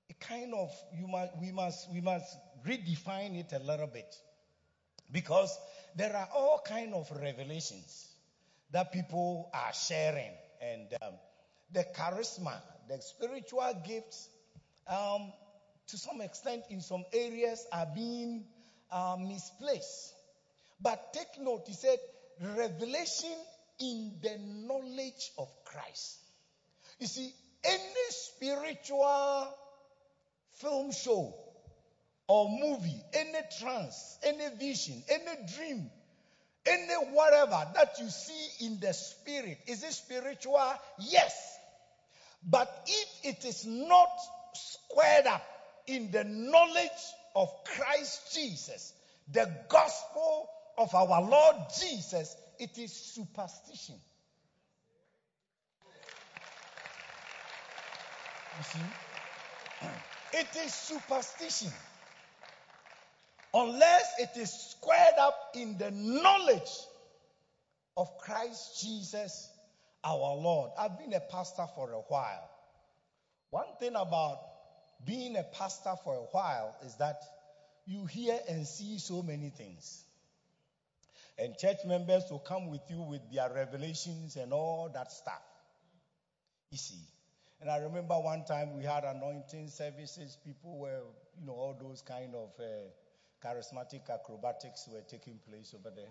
[0.10, 4.16] it kind of you must we must we must redefine it a little bit.
[5.12, 5.58] Because
[5.96, 8.08] there are all kind of revelations
[8.72, 10.32] that people are sharing,
[10.62, 11.14] and um,
[11.72, 12.54] the charisma,
[12.90, 14.30] the spiritual gifts,
[14.88, 15.32] um,
[15.88, 18.46] to some extent, in some areas, are being
[18.92, 20.14] uh, misplaced.
[20.82, 21.98] But take note, he said,
[22.42, 23.36] revelation
[23.80, 24.38] in the
[24.68, 26.18] knowledge of Christ.
[27.00, 27.34] You see,
[27.64, 29.54] any spiritual
[30.58, 31.36] film show
[32.28, 35.90] or movie, any trance, any vision, any dream,
[36.66, 40.60] any whatever that you see in the spirit, is it spiritual?
[41.00, 41.58] Yes.
[42.46, 44.10] But if it is not
[44.54, 45.46] squared up
[45.88, 46.90] in the knowledge
[47.36, 48.94] of Christ Jesus,
[49.32, 53.96] the gospel of our Lord Jesus, it is superstition.
[58.58, 58.80] You see?
[60.36, 61.72] It is superstition
[63.54, 66.72] unless it is squared up in the knowledge
[67.96, 69.50] of Christ Jesus
[70.04, 70.72] our Lord.
[70.78, 72.50] I've been a pastor for a while.
[73.52, 74.40] One thing about
[75.06, 77.22] being a pastor for a while is that
[77.86, 80.04] you hear and see so many things.
[81.38, 85.42] And church members will come with you with their revelations and all that stuff.
[86.72, 87.00] You see.
[87.62, 91.02] And I remember one time we had anointing services, people were,
[91.40, 92.90] you know, all those kind of uh,
[93.44, 96.06] charismatic acrobatics were taking place over there.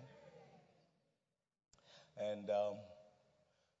[2.17, 2.75] And um,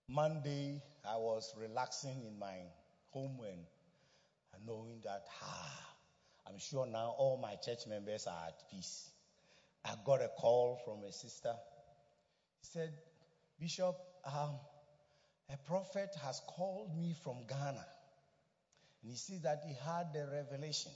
[0.09, 2.55] Monday, I was relaxing in my
[3.11, 5.79] home and knowing that, ah,
[6.47, 9.09] I'm sure now all my church members are at peace.
[9.85, 11.53] I got a call from a sister.
[12.61, 12.93] He said,
[13.59, 13.95] Bishop,
[14.25, 14.55] um,
[15.51, 17.85] a prophet has called me from Ghana.
[19.01, 20.91] And he said that he had a revelation.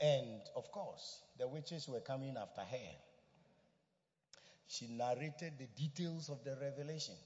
[0.00, 2.90] And of course, the witches were coming after her.
[4.66, 7.16] She narrated the details of the revelation.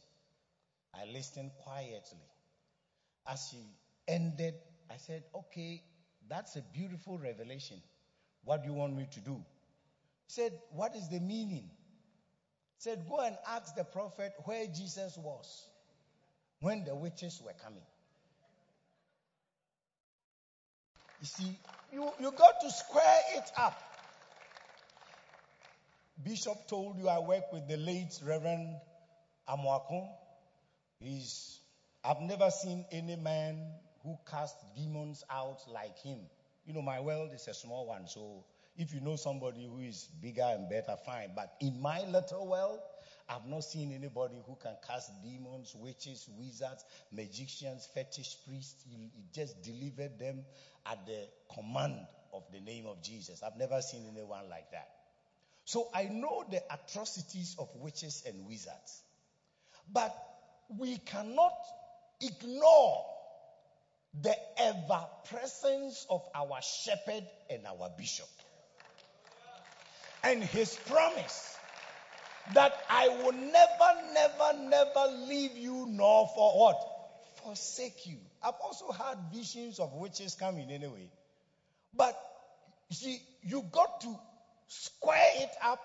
[0.94, 2.24] I listened quietly.
[3.26, 3.58] As she
[4.08, 4.54] ended,
[4.90, 5.82] I said, Okay,
[6.28, 7.80] that's a beautiful revelation.
[8.44, 9.42] What do you want me to do?
[10.26, 11.70] Said, What is the meaning?
[12.78, 15.68] Said, Go and ask the prophet where Jesus was
[16.60, 17.84] when the witches were coming.
[21.20, 21.58] You see,
[21.94, 23.80] you, you got to square it up.
[26.22, 28.76] Bishop told you I work with the late Reverend
[29.48, 30.08] Amwakon.
[31.00, 31.60] He's,
[32.04, 33.58] I've never seen any man
[34.02, 36.18] who cast demons out like him.
[36.66, 38.44] You know, my world is a small one, so
[38.76, 41.30] if you know somebody who is bigger and better, fine.
[41.36, 42.80] But in my little world,
[43.28, 48.84] I've not seen anybody who can cast demons, witches, wizards, magicians, fetish priests.
[48.88, 50.44] He, he just delivered them
[50.86, 53.42] at the command of the name of Jesus.
[53.42, 54.88] I've never seen anyone like that.
[55.64, 59.02] So I know the atrocities of witches and wizards.
[59.90, 60.14] But
[60.68, 61.54] we cannot
[62.20, 63.04] ignore
[64.20, 68.28] the ever presence of our shepherd and our bishop.
[70.22, 71.53] And his promise
[72.52, 76.76] that I will never, never, never leave you nor for what?
[77.42, 78.18] Forsake you.
[78.42, 81.10] I've also had visions of witches coming anyway.
[81.96, 82.18] But
[82.90, 84.18] see, you got to
[84.68, 85.80] square it up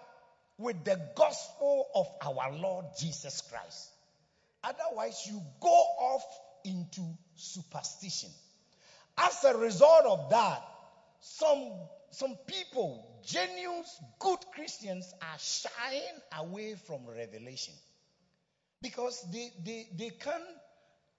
[0.57, 3.89] with the gospel of our Lord Jesus Christ.
[4.63, 6.23] Otherwise, you go off
[6.65, 7.01] into
[7.35, 8.29] superstition.
[9.17, 10.61] As a result of that,
[11.21, 11.71] some,
[12.11, 13.83] some people, genuine,
[14.19, 17.73] good Christians, are shying away from revelation.
[18.81, 20.43] Because they, they, they can't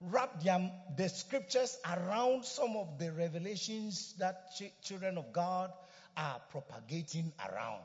[0.01, 5.71] wrap their, the scriptures around some of the revelations that ch- children of God
[6.17, 7.81] are propagating around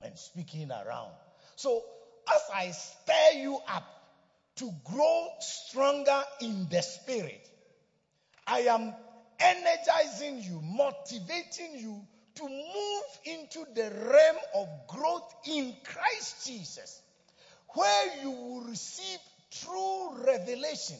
[0.00, 1.10] and speaking around.
[1.56, 1.82] So,
[2.34, 3.84] as I stir you up
[4.56, 7.48] to grow stronger in the spirit,
[8.46, 8.94] I am
[9.40, 12.06] energizing you, motivating you
[12.36, 17.00] to move into the realm of growth in Christ Jesus,
[17.68, 19.18] where you will receive
[19.50, 20.96] true revelation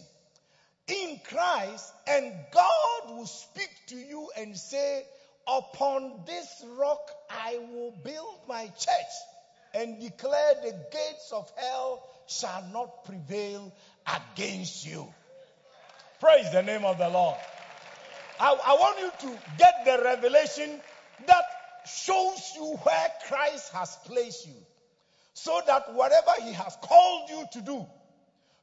[0.87, 5.05] in Christ, and God will speak to you and say,
[5.47, 9.15] Upon this rock I will build my church
[9.75, 13.71] and declare the gates of hell shall not prevail
[14.07, 15.07] against you.
[16.21, 17.37] Praise the name of the Lord.
[18.41, 20.81] I, I want you to get the revelation
[21.27, 21.45] that
[21.87, 24.55] shows you where Christ has placed you.
[25.35, 27.87] So that whatever He has called you to do,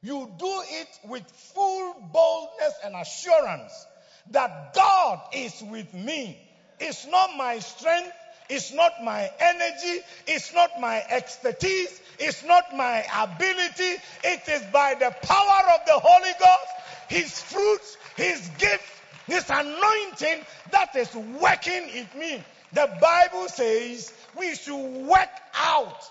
[0.02, 3.86] you do it with full boldness and assurance
[4.30, 6.38] that God is with me.
[6.80, 8.12] It's not my strength,
[8.48, 14.02] it's not my energy, it's not my expertise, it's not my ability.
[14.24, 16.72] It is by the power of the Holy Ghost,
[17.08, 22.42] His fruits, His gift, His anointing that is working in me.
[22.72, 26.02] The Bible says we should work out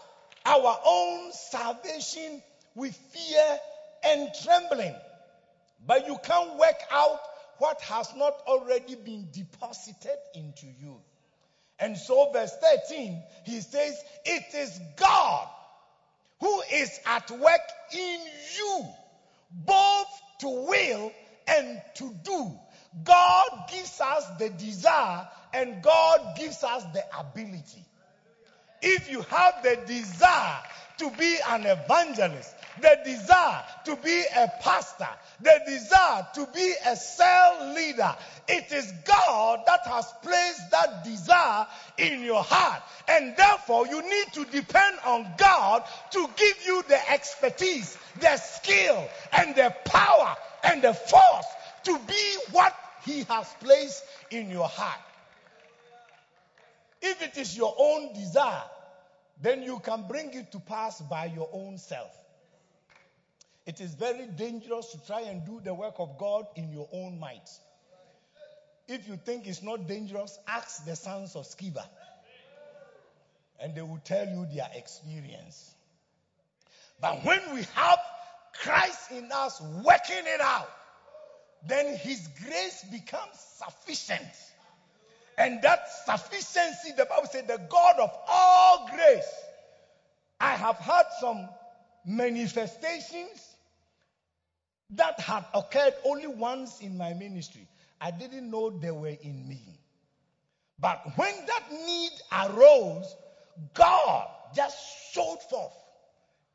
[0.46, 2.42] our own salvation
[2.76, 3.60] with fear
[4.04, 4.96] and trembling.
[5.86, 7.20] But you can't work out
[7.58, 10.98] what has not already been deposited into you.
[11.80, 12.56] And so, verse
[12.88, 15.48] 13, he says, It is God
[16.40, 17.62] who is at work
[17.94, 18.20] in
[18.58, 18.86] you,
[19.52, 20.08] both
[20.42, 21.12] to will
[21.48, 22.52] and to do.
[23.04, 27.86] God gives us the desire and God gives us the ability.
[28.82, 30.62] If you have the desire
[30.98, 35.08] to be an evangelist, the desire to be a pastor,
[35.42, 38.16] the desire to be a cell leader.
[38.48, 41.68] It is God that has placed that desire
[41.98, 42.82] in your heart.
[43.08, 49.08] And therefore, you need to depend on God to give you the expertise, the skill,
[49.34, 51.46] and the power and the force
[51.84, 52.76] to be what
[53.06, 55.00] He has placed in your heart.
[57.02, 58.64] If it is your own desire,
[59.42, 62.12] then you can bring it to pass by your own self.
[63.66, 67.20] It is very dangerous to try and do the work of God in your own
[67.20, 67.50] might.
[68.88, 71.86] If you think it's not dangerous, ask the sons of Sceva.
[73.60, 75.74] And they will tell you their experience.
[77.00, 78.00] But when we have
[78.64, 80.70] Christ in us working it out,
[81.68, 84.22] then His grace becomes sufficient.
[85.38, 89.34] And that sufficiency, the Bible said, the God of all grace.
[90.40, 91.48] I have had some
[92.06, 93.56] manifestations
[94.92, 97.68] that had occurred only once in my ministry.
[98.00, 99.62] I didn't know they were in me.
[100.80, 103.16] But when that need arose,
[103.74, 104.78] God just
[105.14, 105.74] showed forth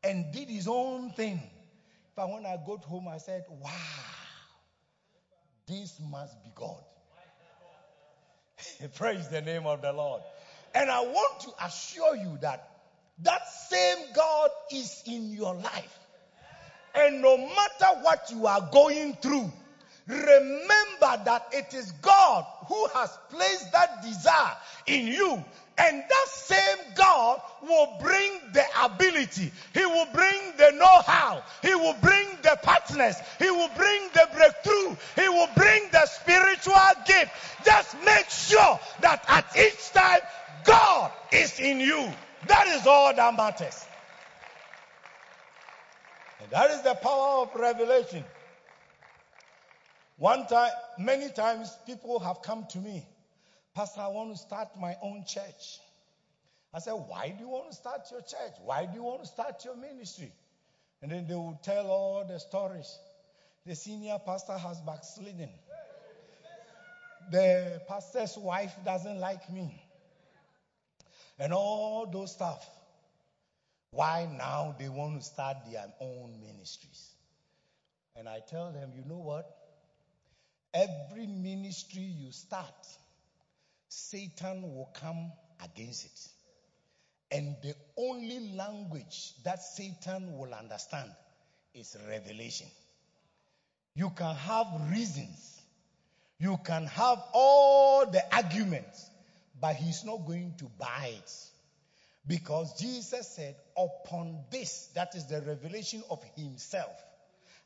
[0.02, 1.40] and did his own thing.
[2.16, 3.70] But when I got home, I said, wow,
[5.67, 6.83] this must be God.
[8.95, 10.23] Praise the name of the Lord.
[10.75, 12.71] And I want to assure you that
[13.23, 15.99] that same God is in your life.
[16.95, 19.51] And no matter what you are going through,
[20.07, 25.44] remember that it is God who has placed that desire in you
[25.78, 29.52] and that same God will bring the ability.
[29.74, 31.42] He will bring the know-how.
[31.61, 33.16] He will bring the partners.
[33.38, 34.96] He will bring the breakthrough.
[35.16, 36.74] He will bring the spiritual
[37.07, 37.30] gift.
[37.64, 40.20] Just make sure that at each time
[40.64, 42.11] God is in you.
[42.46, 43.84] That is all that matters.
[46.40, 48.24] And that is the power of revelation.
[50.17, 53.07] One time, many times people have come to me
[53.77, 55.81] Pastor, I want to start my own church.
[56.73, 58.55] I said, Why do you want to start your church?
[58.64, 60.33] Why do you want to start your ministry?
[61.03, 62.99] And then they will tell all the stories.
[63.67, 65.51] The senior pastor has backslidden.
[67.31, 69.79] The pastor's wife doesn't like me.
[71.39, 72.67] And all those stuff.
[73.91, 77.11] Why now they want to start their own ministries?
[78.17, 79.55] And I tell them, you know what?
[80.77, 82.87] Every ministry you start,
[83.89, 85.33] Satan will come
[85.64, 86.29] against it.
[87.35, 91.11] And the only language that Satan will understand
[91.72, 92.66] is revelation.
[93.95, 95.62] You can have reasons.
[96.39, 99.09] You can have all the arguments,
[99.59, 101.33] but he's not going to buy it.
[102.27, 106.93] Because Jesus said, upon this, that is the revelation of himself,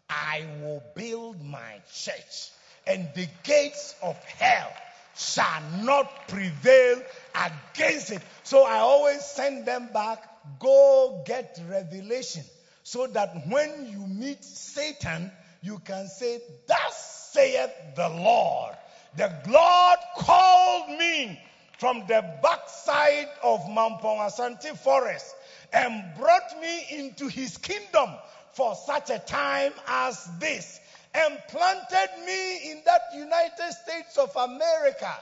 [0.08, 2.50] I will build my church
[2.90, 4.72] and the gates of hell
[5.16, 7.00] shall not prevail
[7.34, 8.20] against it.
[8.42, 10.24] So I always send them back,
[10.58, 12.42] go get revelation.
[12.82, 15.30] So that when you meet Satan,
[15.62, 18.74] you can say, Thus saith the Lord.
[19.16, 21.40] The Lord called me
[21.78, 25.36] from the backside of Mampong Asante forest
[25.72, 28.10] and brought me into his kingdom
[28.54, 30.80] for such a time as this
[31.14, 35.12] and planted me in that United States of America.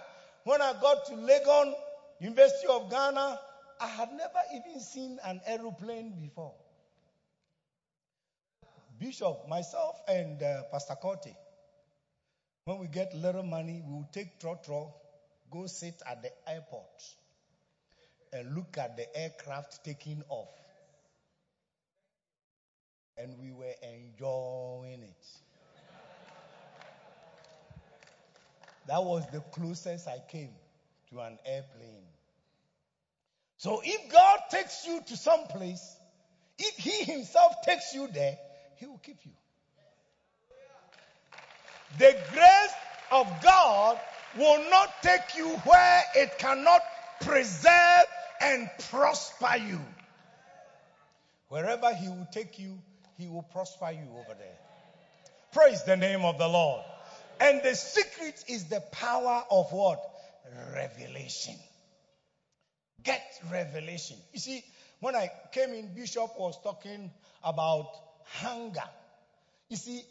[0.45, 1.75] When I got to Legon,
[2.21, 3.41] University of Ghana,
[3.81, 6.55] I had never even seen an aeroplane before.
[8.99, 11.35] Bishop, myself, and uh, Pastor Corte,
[12.65, 14.93] when we get little money, we will take Trotro,
[15.51, 17.03] go sit at the airport,
[18.33, 20.49] and look at the aircraft taking off.
[23.17, 25.27] And we were enjoying it.
[28.89, 30.51] That was the closest I came
[31.11, 32.07] to an airplane.
[33.59, 35.97] So if God takes you to some place,
[36.59, 38.39] if He Himself takes you there,
[38.77, 39.33] He will keep you.
[41.99, 42.75] The grace
[43.13, 44.01] of God
[44.39, 46.81] will not take you where it cannot
[47.21, 48.05] preserve
[48.41, 49.81] and prosper you.
[51.49, 52.79] Wherever He will take you,
[53.19, 54.59] He will prosper you over there.
[55.53, 56.83] Praise the name of the Lord.
[57.41, 60.01] And the secret is the power of what?
[60.75, 61.55] Revelation.
[63.03, 63.23] Get
[63.53, 64.17] revelation.
[64.33, 64.65] You see,
[65.01, 67.11] when I came in, Bishop was talking
[67.45, 67.91] about
[68.25, 68.89] hunger.
[69.69, 70.03] You see,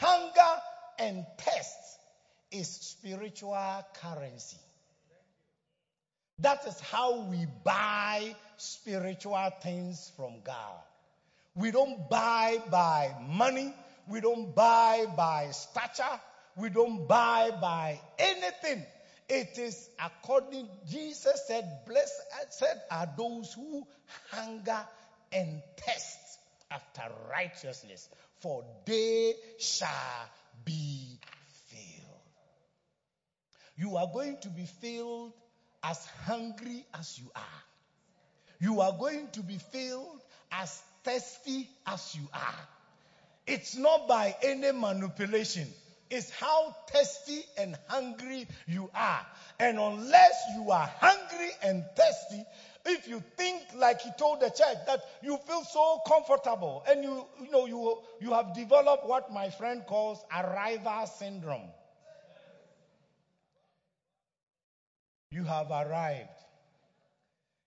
[0.00, 0.62] hunger
[0.98, 1.98] and thirst
[2.52, 4.58] is spiritual currency.
[6.40, 10.76] That is how we buy spiritual things from God.
[11.56, 13.74] We don't buy by money.
[14.08, 16.20] We don't buy by stature.
[16.58, 18.84] We don't buy by anything.
[19.28, 23.86] It is according, Jesus said, blessed said are those who
[24.30, 24.80] hunger
[25.30, 26.18] and thirst
[26.70, 28.08] after righteousness,
[28.40, 30.28] for they shall
[30.64, 31.18] be
[31.66, 32.20] filled.
[33.76, 35.34] You are going to be filled
[35.84, 37.62] as hungry as you are.
[38.60, 42.68] You are going to be filled as thirsty as you are.
[43.46, 45.68] It's not by any manipulation.
[46.10, 49.26] It's how thirsty and hungry you are.
[49.60, 52.44] And unless you are hungry and thirsty,
[52.86, 57.26] if you think like he told the church that you feel so comfortable and you
[57.42, 61.68] you know you you have developed what my friend calls arrival syndrome.
[65.30, 66.28] You have arrived.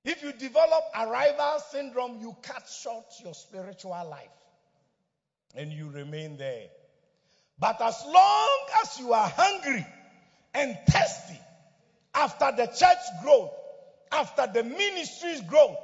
[0.03, 4.29] If you develop arrival syndrome you cut short your spiritual life
[5.55, 6.69] and you remain there
[7.61, 8.49] but as long
[8.83, 9.85] as you are hungry
[10.53, 11.39] and thirsty
[12.13, 13.51] after the church growth
[14.11, 15.77] after the ministry's growth,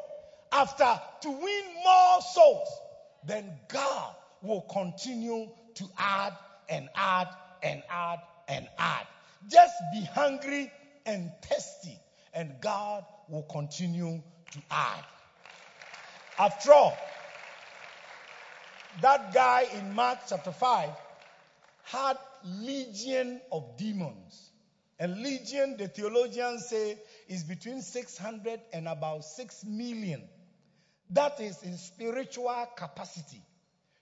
[0.51, 2.67] after to win more souls,
[3.25, 6.33] then God will continue to add
[6.69, 7.27] and add
[7.63, 9.07] and add and add.
[9.49, 10.71] Just be hungry
[11.05, 11.97] and thirsty,
[12.33, 14.21] and God will continue
[14.51, 15.03] to add.
[16.37, 16.97] After all,
[19.01, 20.89] that guy in Mark chapter 5
[21.87, 24.51] had legion of demons.
[24.99, 26.97] And legion, the theologians say,
[27.29, 30.21] is between 600 and about 6 million.
[31.11, 33.41] That is in spiritual capacity.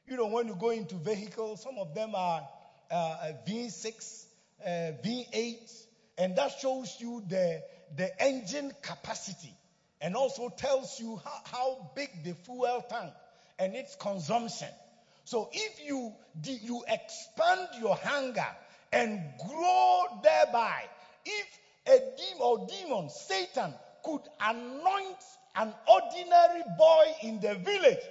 [0.08, 2.48] You know, when you go into vehicles, some of them are
[2.90, 3.18] uh,
[3.48, 4.26] V6,
[4.66, 4.70] uh,
[5.06, 5.86] V8,
[6.18, 7.62] and that shows you the,
[7.96, 9.54] the engine capacity
[10.02, 13.14] and also tells you how, how big the fuel tank
[13.60, 14.70] and its consumption.
[15.26, 16.14] So if you,
[16.44, 18.48] you expand your hunger
[18.94, 20.84] and grow thereby,
[21.26, 23.74] if a demon or demon, Satan,
[24.04, 25.18] could anoint
[25.56, 28.04] an ordinary boy in the village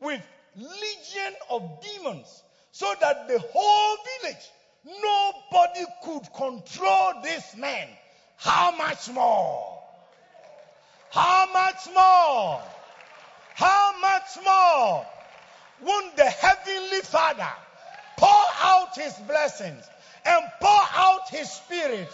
[0.00, 0.22] with
[0.54, 4.50] legion of demons so that the whole village,
[4.84, 7.88] nobody could control this man.
[8.36, 9.82] How much more?
[11.10, 12.62] How much more?
[13.54, 15.06] How much more?
[15.80, 17.48] Won't the heavenly Father
[18.16, 19.88] pour out his blessings
[20.24, 22.08] and pour out his spirit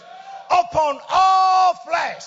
[0.49, 2.23] upon all flesh.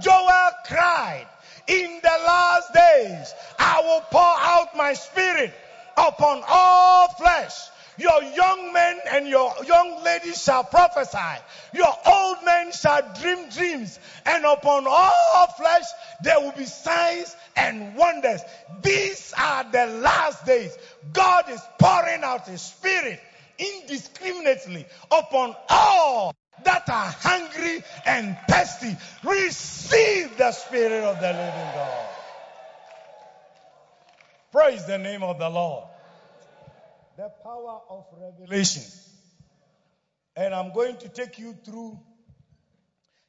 [0.00, 1.26] Joel cried,
[1.66, 5.52] in the last days, I will pour out my spirit
[5.96, 7.70] upon all flesh.
[7.96, 11.42] Your young men and your young ladies shall prophesy.
[11.72, 13.98] Your old men shall dream dreams.
[14.26, 15.84] And upon all flesh
[16.22, 18.40] there will be signs and wonders.
[18.82, 20.76] These are the last days.
[21.12, 23.20] God is pouring out His Spirit
[23.58, 26.34] indiscriminately upon all
[26.64, 32.08] that are hungry and thirsty, receive the Spirit of the living God.
[34.52, 35.84] Praise the name of the Lord.
[37.16, 38.82] The power of revelation.
[40.36, 41.98] And I'm going to take you through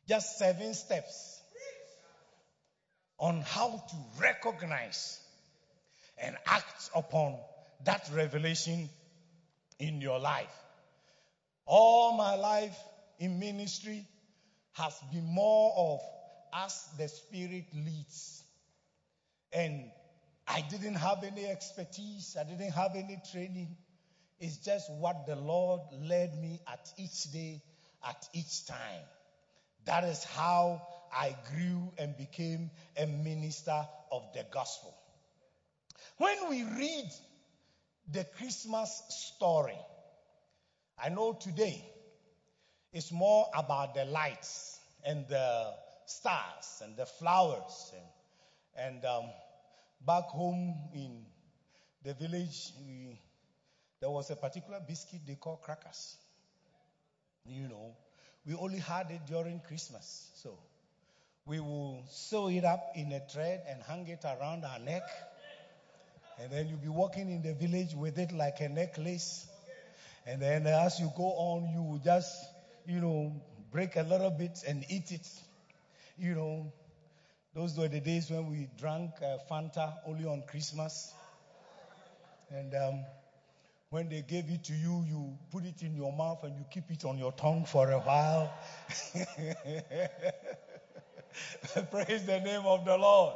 [0.08, 1.42] just seven steps
[3.20, 5.20] on how to recognize
[6.18, 7.38] and act upon
[7.84, 8.90] that revelation
[9.80, 10.54] in your life.
[11.66, 12.78] All my life,
[13.20, 14.06] in ministry
[14.74, 16.00] has been more of
[16.54, 18.44] as the Spirit leads.
[19.52, 19.92] And
[20.48, 23.76] I didn't have any expertise, I didn't have any training.
[24.40, 27.62] It's just what the Lord led me at each day,
[28.08, 29.04] at each time.
[29.86, 30.82] That is how
[31.14, 34.94] I grew and became a minister of the gospel.
[36.18, 37.10] When we read
[38.12, 39.78] the Christmas story,
[41.02, 41.84] I know today
[42.94, 45.74] it's more about the lights and the
[46.06, 47.92] stars and the flowers.
[48.78, 49.26] And, and um,
[50.02, 51.26] back home in
[52.04, 53.20] the village, we,
[54.00, 56.18] there was a particular biscuit they call crackers.
[57.46, 57.96] You know,
[58.46, 60.30] we only had it during Christmas.
[60.36, 60.58] So
[61.46, 65.04] we will sew it up in a thread and hang it around our neck.
[66.40, 69.48] And then you'll be walking in the village with it like a necklace.
[70.26, 72.36] And then as you go on, you will just
[72.88, 73.34] you know,
[73.72, 75.28] break a little bit and eat it.
[76.18, 76.74] You know,
[77.56, 81.14] those were the days when we drank uh, Fanta only on Christmas.
[82.50, 83.06] And um,
[83.90, 86.92] when they gave it to you, you put it in your mouth and you keep
[86.92, 88.54] it on your tongue for a while.
[91.92, 93.36] Praise the name of the Lord.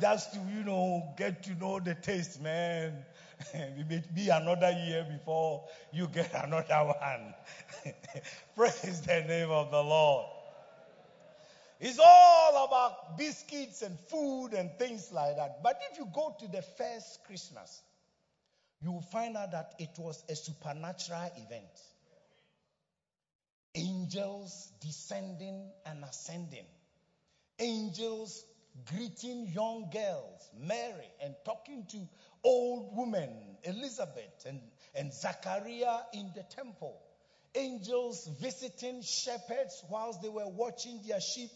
[0.00, 3.04] Just to, you know, get to know the taste, man.
[3.54, 7.34] it may be another year before you get another one.
[8.56, 10.39] Praise the name of the Lord.
[11.80, 15.62] It's all about biscuits and food and things like that.
[15.62, 17.82] But if you go to the first Christmas,
[18.82, 21.80] you will find out that it was a supernatural event.
[23.74, 26.66] Angels descending and ascending.
[27.58, 28.44] Angels
[28.84, 32.08] greeting young girls, Mary, and talking to
[32.44, 33.30] old women,
[33.64, 34.60] Elizabeth and,
[34.94, 37.00] and Zachariah in the temple.
[37.54, 41.50] Angels visiting shepherds whilst they were watching their sheep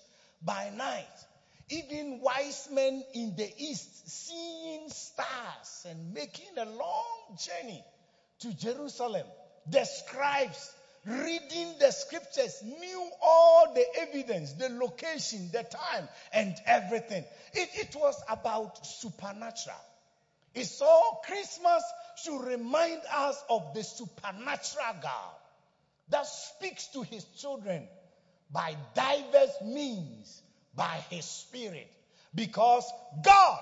[0.45, 1.07] by night.
[1.71, 7.83] Even wise men in the east seeing stars and making a long journey
[8.41, 9.27] to Jerusalem.
[9.71, 10.73] The scribes
[11.07, 17.25] reading the scriptures knew all the evidence, the location, the time, and everything.
[17.55, 19.77] It, it was about supernatural.
[20.55, 21.83] It's all Christmas
[22.23, 25.35] should remind us of the supernatural God
[26.11, 27.89] that speaks to his children
[28.55, 30.43] by diverse means
[30.77, 31.91] by his spirit
[32.35, 32.91] because
[33.25, 33.59] God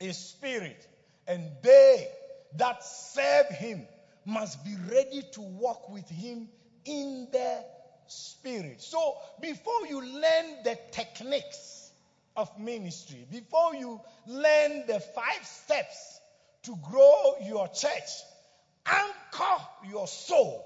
[0.00, 0.86] is spirit
[1.26, 2.08] and they
[2.56, 3.86] that serve him
[4.24, 6.48] must be ready to walk with him
[6.84, 7.64] in the
[8.06, 8.80] spirit.
[8.80, 11.90] So before you learn the techniques
[12.36, 16.20] of ministry, before you learn the five steps
[16.62, 18.10] to grow your church,
[18.86, 20.64] anchor your soul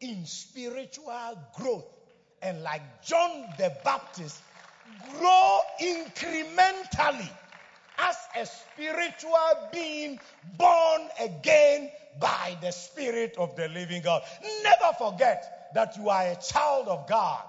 [0.00, 1.86] in spiritual growth.
[2.46, 4.40] And like John the Baptist,
[5.18, 7.28] grow incrementally
[7.98, 10.20] as a spiritual being
[10.56, 11.90] born again
[12.20, 14.22] by the Spirit of the living God.
[14.62, 17.42] Never forget that you are a child of God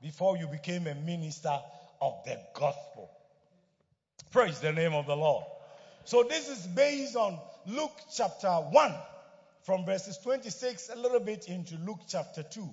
[0.00, 1.60] before you became a minister
[2.00, 3.10] of the gospel.
[4.30, 5.44] Praise the name of the Lord.
[6.06, 8.94] So this is based on Luke chapter 1
[9.64, 12.66] from verses 26 a little bit into Luke chapter 2.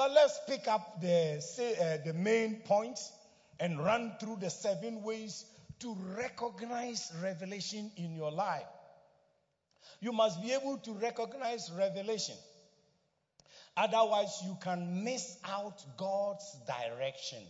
[0.00, 1.36] But let's pick up the,
[1.78, 3.12] uh, the main points
[3.58, 5.44] and run through the seven ways
[5.80, 8.64] to recognize revelation in your life.
[10.00, 12.34] You must be able to recognize revelation.
[13.76, 17.42] Otherwise, you can miss out God's direction.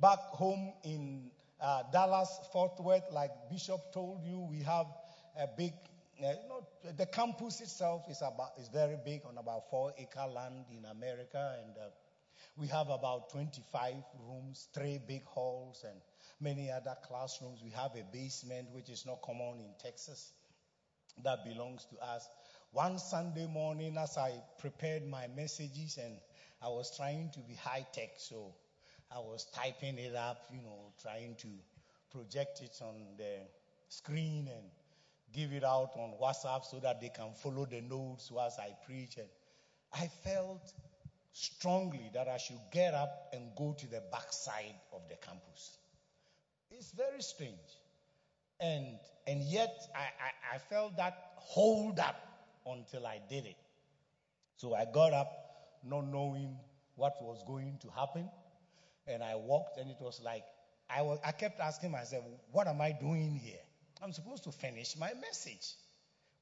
[0.00, 1.28] Back home in
[1.60, 4.86] uh, Dallas, Fort Worth, like Bishop told you, we have
[5.36, 5.72] a big,
[6.20, 6.66] you know,
[6.96, 11.56] the campus itself is about is very big on about four acre land in America,
[11.62, 11.90] and uh,
[12.56, 13.94] we have about 25
[14.26, 16.00] rooms, three big halls, and
[16.40, 17.60] many other classrooms.
[17.62, 20.32] We have a basement, which is not common in Texas,
[21.22, 22.28] that belongs to us.
[22.72, 26.16] One Sunday morning, as I prepared my messages, and
[26.60, 28.54] I was trying to be high tech, so
[29.10, 31.48] I was typing it up, you know, trying to
[32.10, 33.38] project it on the
[33.88, 34.64] screen and
[35.32, 39.16] give it out on WhatsApp so that they can follow the notes as I preach.
[39.16, 39.28] And
[39.92, 40.72] I felt
[41.32, 45.78] strongly that I should get up and go to the backside of the campus.
[46.70, 47.78] It's very strange.
[48.60, 52.16] And, and yet I, I, I felt that hold up
[52.66, 53.56] until I did it.
[54.56, 55.30] So I got up
[55.84, 56.56] not knowing
[56.96, 58.28] what was going to happen.
[59.06, 60.44] And I walked and it was like,
[60.90, 63.60] I, was, I kept asking myself, what am I doing here?
[64.02, 65.74] I'm supposed to finish my message.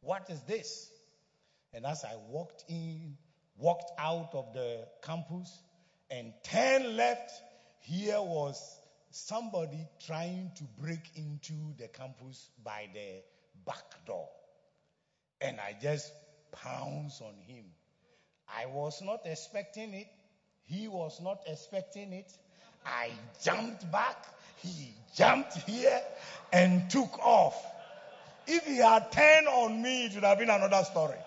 [0.00, 0.90] What is this?
[1.72, 3.16] And as I walked in,
[3.59, 5.59] walked out of the campus
[6.11, 7.32] and turned left,
[7.80, 8.61] here was
[9.11, 13.22] somebody trying to break into the campus by the
[13.64, 14.28] back door.
[15.40, 16.12] And I just
[16.52, 17.64] pounced on him.
[18.48, 20.07] I was not expecting it.
[20.64, 22.32] He was not expecting it.
[22.84, 23.11] I
[23.42, 24.16] jumped back.
[24.66, 26.00] He jumped here
[26.52, 27.56] and took off.
[28.46, 31.18] If he had turned on me, it would have been another story.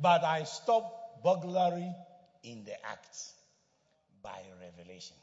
[0.00, 1.92] But I stopped burglary
[2.44, 3.16] in the act
[4.22, 5.16] by revelation.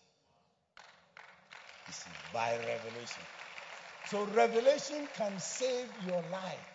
[1.88, 3.24] You see, by revelation.
[4.07, 6.72] So revelation can save your life.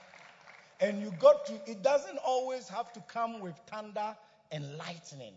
[0.80, 4.16] And you got to, it doesn't always have to come with thunder
[4.50, 5.34] and lightning.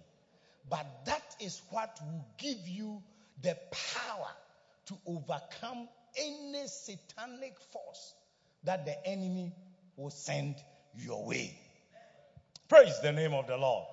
[0.69, 3.01] But that is what will give you
[3.41, 4.29] the power
[4.87, 8.13] to overcome any satanic force
[8.63, 9.53] that the enemy
[9.97, 10.55] will send
[10.95, 11.57] your way.
[12.69, 13.85] Praise the name of the Lord.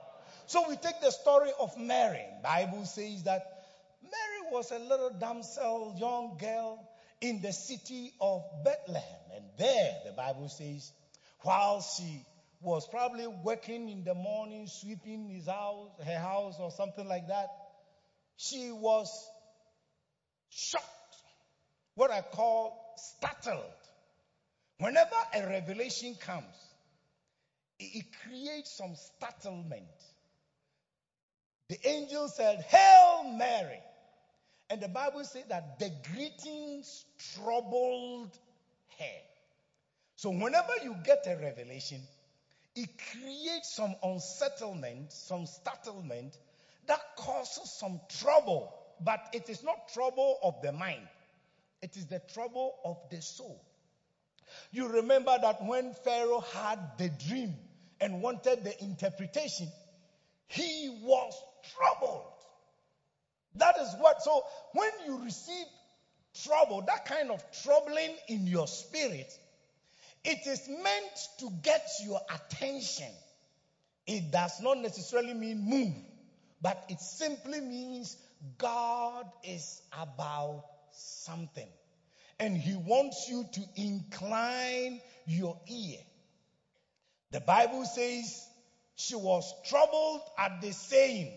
[0.47, 2.25] So we take the story of Mary.
[2.43, 3.65] Bible says that
[4.03, 6.89] Mary was a little damsel, young girl
[7.21, 9.21] in the city of Bethlehem.
[9.37, 10.93] And there, the Bible says,
[11.41, 12.25] while she
[12.61, 17.49] was probably working in the morning, sweeping his house, her house, or something like that,
[18.37, 19.30] she was
[20.51, 20.85] shocked,
[21.95, 23.65] what I call startled.
[24.79, 26.45] Whenever a revelation comes,
[27.79, 29.85] it, creates some startlement.
[31.69, 33.81] The angel said, Hail Mary.
[34.69, 38.39] And the Bible said that the greetings troubled
[38.99, 39.21] her.
[40.17, 42.01] So whenever you get a revelation,
[42.77, 46.37] it creates some unsettlement, some startlement
[46.87, 48.73] that causes some trouble.
[49.03, 51.09] But it is not trouble of the mind.
[51.83, 53.65] It is the trouble of the soul.
[54.73, 57.55] You remember that when Pharaoh had the dream
[58.01, 59.69] and wanted the interpretation,
[60.49, 61.35] he was
[61.77, 62.25] troubled.
[63.57, 65.67] That is what, so when you receive
[66.45, 69.33] trouble, that kind of troubling in your spirit,
[70.25, 73.13] it is meant to get your attention.
[74.07, 75.95] It does not necessarily mean move,
[76.61, 78.17] but it simply means
[78.59, 81.69] God is about something.
[82.39, 85.99] And He wants you to incline your ear.
[87.33, 88.47] The Bible says
[88.97, 91.33] she was troubled at the saying.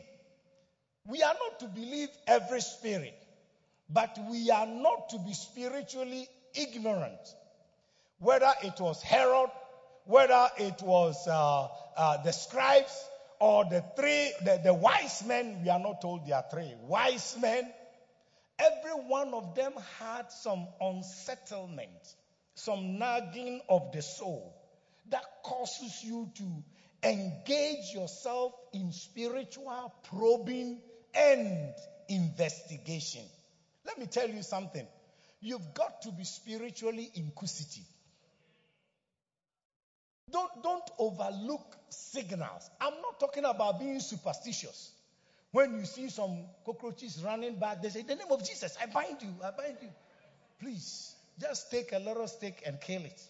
[1.06, 3.16] We are not to believe every spirit,
[3.90, 7.20] but we are not to be spiritually ignorant.
[8.20, 9.50] Whether it was Herod,
[10.06, 13.10] whether it was uh, uh, the scribes,
[13.44, 17.36] or the three, the, the wise men, we are not told there are three wise
[17.42, 17.70] men.
[18.58, 22.16] Every one of them had some unsettlement,
[22.56, 24.56] some nagging of the soul
[25.10, 26.64] that causes you to
[27.04, 30.80] engage yourself in spiritual probing
[31.14, 31.74] and
[32.08, 33.24] investigation.
[33.86, 34.88] Let me tell you something.
[35.42, 37.84] You've got to be spiritually inquisitive.
[40.34, 42.70] Don't, don't overlook signals.
[42.82, 44.92] I'm not talking about being superstitious.
[45.52, 48.88] When you see some cockroaches running back, they say, In the name of Jesus, I
[48.88, 49.90] bind you, I bind you.
[50.60, 53.22] Please, just take a little stick and kill it.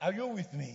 [0.00, 0.74] Are you with me?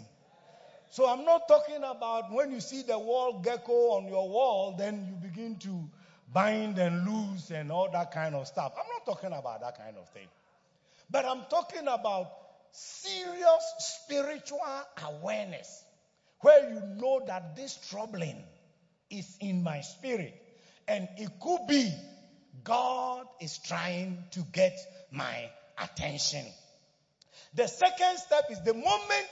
[0.92, 5.08] So I'm not talking about when you see the wall gecko on your wall, then
[5.10, 5.90] you begin to
[6.32, 8.74] bind and loose and all that kind of stuff.
[8.78, 10.28] I'm not talking about that kind of thing.
[11.10, 12.45] But I'm talking about
[12.76, 14.60] serious spiritual
[15.08, 15.84] awareness
[16.42, 18.44] where you know that this troubling
[19.10, 20.34] is in my spirit
[20.88, 21.92] and it could be
[22.64, 24.78] God is trying to get
[25.12, 25.50] my
[25.82, 26.46] attention.
[27.54, 29.30] The second step is the moment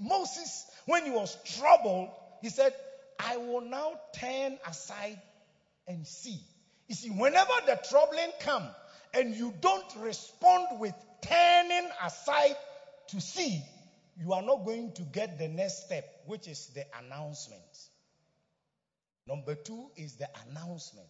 [0.00, 2.10] Moses, when he was troubled,
[2.42, 2.74] he said,
[3.18, 5.20] I will now turn aside
[5.88, 6.38] and see.
[6.88, 8.68] You see, whenever the troubling come
[9.14, 12.56] and you don't respond with turning aside
[13.08, 13.62] to see,
[14.18, 17.62] you are not going to get the next step, which is the announcement.
[19.26, 21.08] Number two is the announcement.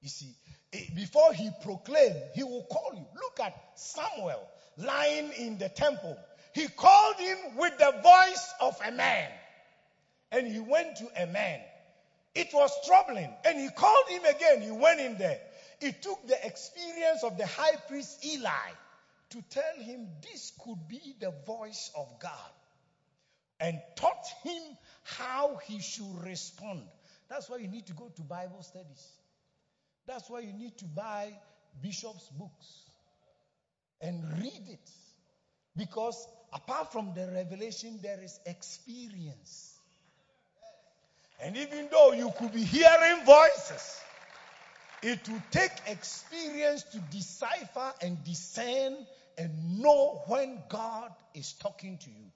[0.00, 0.34] You see,
[0.72, 3.04] eh, before he proclaimed, he will call you.
[3.14, 6.16] Look at Samuel lying in the temple.
[6.54, 9.30] He called him with the voice of a man.
[10.30, 11.60] And he went to a man.
[12.34, 13.32] It was troubling.
[13.44, 14.62] And he called him again.
[14.62, 15.40] He went in there.
[15.80, 18.70] It took the experience of the high priest Eli
[19.30, 22.52] to tell him this could be the voice of God
[23.60, 24.62] and taught him
[25.02, 26.82] how he should respond.
[27.28, 29.06] That's why you need to go to Bible studies.
[30.06, 31.32] That's why you need to buy
[31.82, 32.82] Bishop's books
[34.00, 34.90] and read it.
[35.76, 39.74] Because apart from the revelation, there is experience.
[41.42, 44.00] And even though you could be hearing voices,
[45.02, 48.96] it will take experience to decipher and discern
[49.38, 52.26] and know when God is talking to you.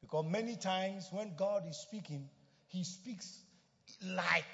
[0.00, 2.28] Because many times when God is speaking,
[2.66, 3.38] He speaks
[4.04, 4.44] like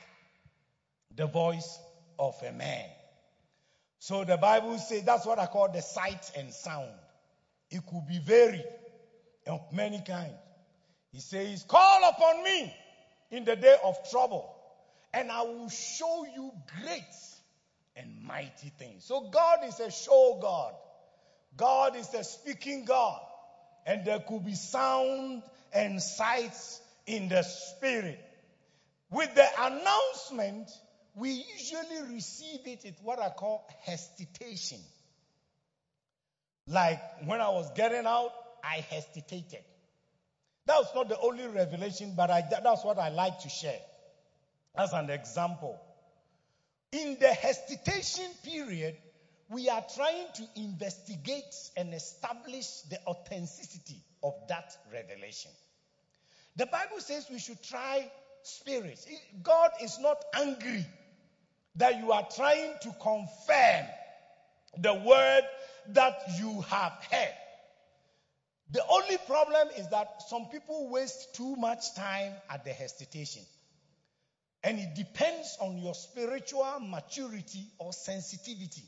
[1.16, 1.78] the voice
[2.18, 2.86] of a man.
[3.98, 6.90] So the Bible says that's what I call the sight and sound.
[7.70, 8.64] It could be varied
[9.46, 10.34] of many kinds.
[11.12, 12.74] He says, Call upon me
[13.30, 14.54] in the day of trouble,
[15.12, 17.02] and I will show you great
[17.96, 19.04] and mighty things.
[19.04, 20.74] So God is a show God.
[21.56, 23.20] God is a speaking God.
[23.86, 28.20] And there could be sound and sights in the spirit.
[29.10, 30.70] With the announcement,
[31.14, 34.78] we usually receive it at what I call hesitation.
[36.66, 38.30] Like when I was getting out,
[38.62, 39.64] I hesitated.
[40.66, 43.80] That was not the only revelation, but I, that's what I like to share
[44.76, 45.80] as an example.
[46.92, 48.96] In the hesitation period,
[49.50, 55.50] we are trying to investigate and establish the authenticity of that revelation.
[56.54, 58.08] The Bible says we should try
[58.44, 59.06] spirits.
[59.42, 60.86] God is not angry
[61.76, 63.86] that you are trying to confirm
[64.78, 65.42] the word
[65.88, 67.34] that you have heard.
[68.70, 73.42] The only problem is that some people waste too much time at the hesitation.
[74.62, 78.84] And it depends on your spiritual maturity or sensitivity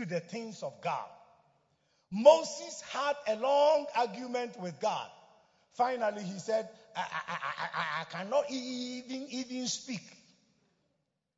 [0.00, 1.08] to the things of God.
[2.10, 5.08] Moses had a long argument with God.
[5.74, 10.02] Finally, he said, I, I, I, I, cannot even, even speak.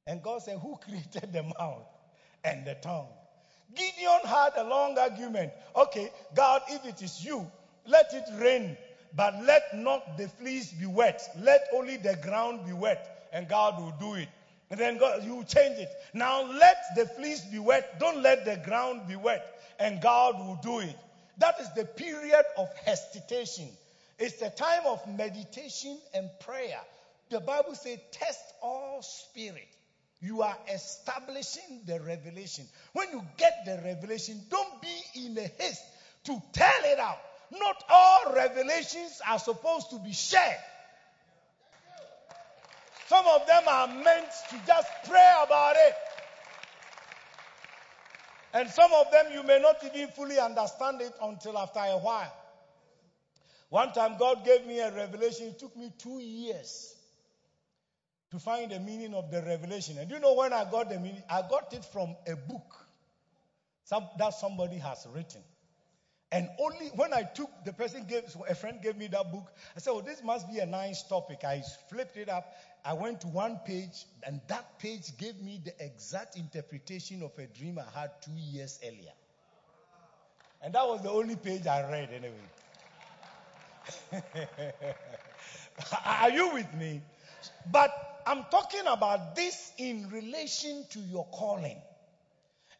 [0.06, 1.86] And God said, Who created the mouth
[2.44, 3.09] and the tongue?
[3.74, 5.52] Gideon had a long argument.
[5.74, 7.51] Okay, God, if it is you,
[7.86, 8.76] let it rain,
[9.14, 11.20] but let not the fleece be wet.
[11.40, 14.28] Let only the ground be wet, and God will do it.
[14.73, 15.90] And then God, you change it.
[16.15, 18.01] Now let the fleece be wet.
[18.01, 19.44] Don't let the ground be wet,
[19.78, 20.97] and God will do it.
[21.39, 23.69] That is the period of hesitation.
[24.19, 26.81] It's the time of meditation and prayer.
[27.28, 29.69] The Bible says, test all spirit
[30.23, 32.65] you are establishing the revelation.
[32.93, 35.82] When you get the revelation, don't be in a haste
[36.24, 37.19] to tell it out.
[37.51, 40.61] Not all revelations are supposed to be shared.
[43.07, 45.95] Some of them are meant to just pray about it.
[48.55, 52.33] And some of them you may not even fully understand it until after a while.
[53.70, 56.95] One time God gave me a revelation, it took me two years
[58.31, 59.97] to find the meaning of the revelation.
[59.99, 61.23] And you know when I got the meaning?
[61.29, 62.87] I got it from a book
[64.19, 65.43] that somebody has written.
[66.33, 69.81] And only when I took the person gave a friend gave me that book, I
[69.81, 72.57] said, "Oh, this must be a nice topic." I flipped it up.
[72.85, 77.47] I went to one page, and that page gave me the exact interpretation of a
[77.47, 79.13] dream I had two years earlier.
[80.63, 82.51] And that was the only page I read anyway.
[86.07, 87.03] Are you with me?
[87.71, 87.91] But
[88.27, 91.83] I'm talking about this in relation to your calling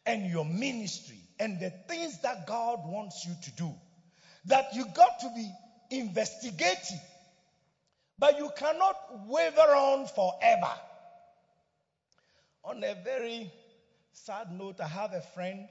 [0.05, 3.73] and your ministry and the things that God wants you to do.
[4.45, 5.49] That you got to be
[5.89, 7.01] investigative,
[8.19, 8.95] but you cannot
[9.27, 10.73] waver on forever.
[12.65, 13.51] On a very
[14.11, 15.67] sad note, I have a friend.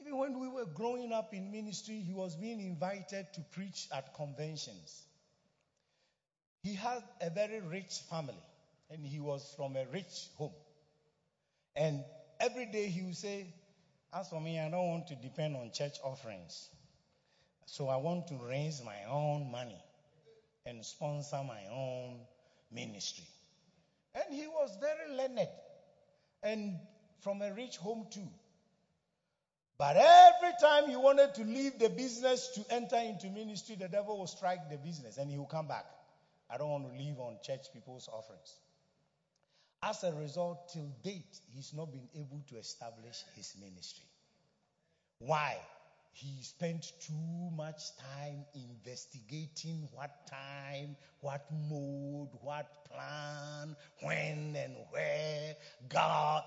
[0.00, 4.14] Even when we were growing up in ministry, he was being invited to preach at
[4.14, 5.04] conventions.
[6.62, 8.34] He had a very rich family
[8.90, 10.52] and he was from a rich home.
[11.76, 12.04] And
[12.40, 13.46] every day he would say,
[14.12, 16.68] As for me, I don't want to depend on church offerings.
[17.66, 19.80] So I want to raise my own money
[20.66, 22.18] and sponsor my own
[22.72, 23.26] ministry.
[24.14, 25.48] And he was very learned
[26.42, 26.78] and
[27.20, 28.28] from a rich home too.
[29.78, 34.18] But every time he wanted to leave the business to enter into ministry, the devil
[34.18, 35.86] will strike the business and he will come back.
[36.50, 38.56] I don't want to live on church people's offerings.
[39.82, 44.04] As a result, till date, he's not been able to establish his ministry.
[45.20, 45.56] Why?
[46.12, 55.56] He spent too much time investigating what time, what mode, what plan, when and where,
[55.88, 56.44] God.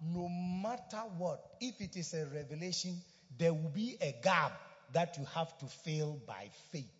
[0.00, 3.00] No matter what, if it is a revelation,
[3.38, 4.52] there will be a gap
[4.92, 6.95] that you have to fill by faith.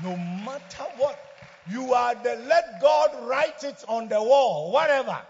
[0.00, 1.18] No matter what,
[1.66, 5.20] you are the let God write it on the wall, whatever.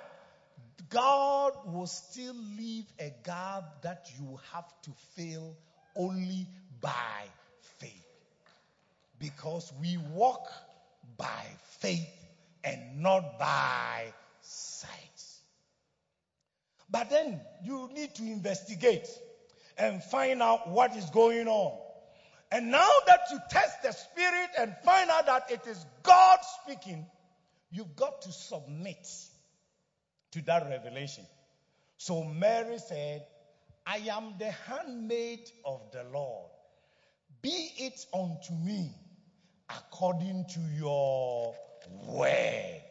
[0.90, 5.56] God will still leave a gap that you have to fill
[5.96, 6.46] only
[6.80, 7.24] by
[7.78, 8.06] faith.
[9.18, 10.48] Because we walk
[11.16, 11.44] by
[11.80, 12.08] faith
[12.64, 14.88] and not by sight.
[16.90, 19.08] But then you need to investigate
[19.76, 21.78] and find out what is going on.
[22.50, 27.06] And now that you test the spirit and find out that it is God speaking,
[27.70, 29.06] you've got to submit
[30.32, 31.26] to that revelation.
[31.98, 33.26] So Mary said,
[33.86, 36.50] I am the handmaid of the Lord.
[37.42, 38.92] Be it unto me
[39.68, 41.54] according to your
[42.06, 42.82] word.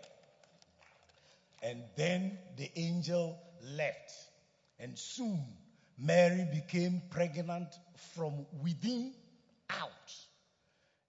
[1.63, 3.39] And then the angel
[3.75, 4.11] left.
[4.79, 5.43] And soon
[5.97, 7.67] Mary became pregnant
[8.13, 9.13] from within
[9.69, 10.15] out.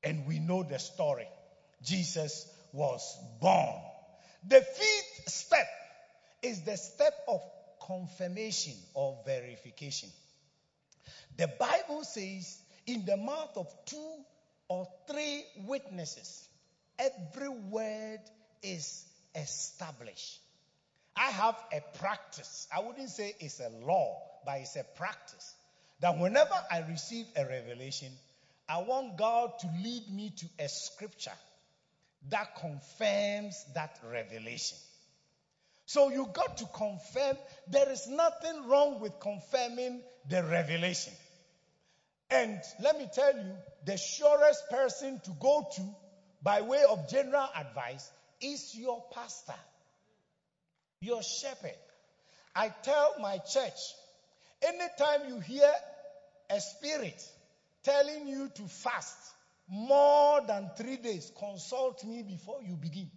[0.03, 1.29] And we know the story.
[1.83, 3.75] Jesus was born.
[4.47, 5.67] The fifth step
[6.43, 7.41] is the step of
[7.81, 10.11] confirmation or verification.
[11.37, 14.15] The Bible says, in the mouth of two
[14.69, 16.49] or three witnesses,
[16.99, 18.21] every word
[18.63, 19.05] is
[19.35, 20.41] established.
[21.17, 22.69] I have a practice.
[22.75, 25.55] I wouldn't say it's a law, but it's a practice.
[26.01, 28.13] That whenever I receive a revelation,
[28.69, 31.33] I want God to lead me to a scripture
[32.29, 34.77] that confirms that revelation.
[35.87, 37.39] So you got to confirm.
[37.69, 41.15] There is nothing wrong with confirming the revelation.
[42.31, 43.53] And let me tell you,
[43.87, 45.83] the surest person to go to
[46.43, 48.11] by way of general advice
[48.43, 49.55] is your pastor,
[51.01, 51.79] your shepherd.
[52.55, 53.79] I tell my church,
[54.63, 55.73] anytime you hear
[56.51, 57.23] a spirit
[57.85, 59.17] telling you to fast
[59.69, 63.11] more than three days, consult me before you begin.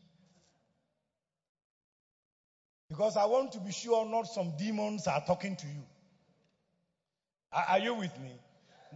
[2.89, 5.83] Because I want to be sure not some demons are talking to you.
[7.53, 8.33] Are, are you with me?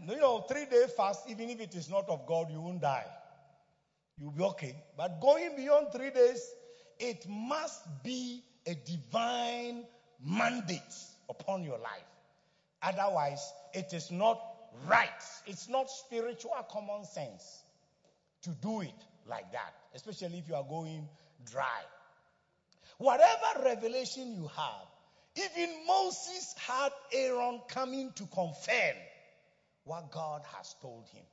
[0.05, 3.05] You know, three day fast, even if it is not of God, you won't die.
[4.17, 4.75] You'll be okay.
[4.97, 6.45] But going beyond three days,
[6.99, 9.85] it must be a divine
[10.21, 10.81] mandate
[11.29, 12.11] upon your life.
[12.81, 14.39] Otherwise, it is not
[14.87, 15.09] right.
[15.45, 17.63] It's not spiritual common sense
[18.43, 21.07] to do it like that, especially if you are going
[21.51, 21.81] dry.
[22.97, 24.87] Whatever revelation you have,
[25.35, 28.95] even Moses had Aaron coming to confirm
[29.83, 31.23] what God has told him.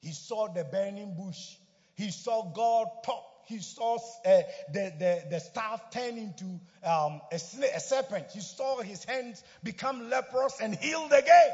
[0.00, 1.56] He saw the burning bush.
[1.94, 3.24] He saw God talk.
[3.46, 4.42] He saw uh,
[4.72, 6.44] the, the, the staff turn into
[6.82, 8.26] um, a, a serpent.
[8.32, 11.50] He saw his hands become leprous and healed again.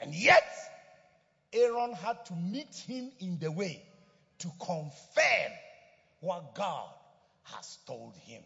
[0.00, 0.44] And yet,
[1.52, 3.82] Aaron had to meet him in the way
[4.38, 5.52] to confirm
[6.20, 6.88] what God
[7.44, 8.42] has told him.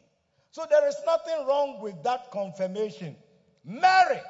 [0.53, 3.17] So there is nothing wrong with that confirmation.
[3.65, 4.21] Mary,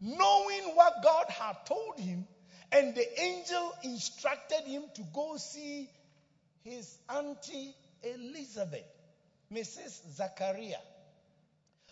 [0.00, 2.26] knowing what God had told him,
[2.72, 5.88] and the angel instructed him to go see
[6.62, 8.86] his auntie Elizabeth,
[9.52, 10.14] Mrs.
[10.14, 10.76] Zachariah.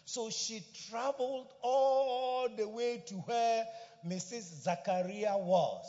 [0.05, 3.67] So she traveled all the way to where
[4.09, 4.63] Mrs.
[4.63, 5.85] Zachariah was.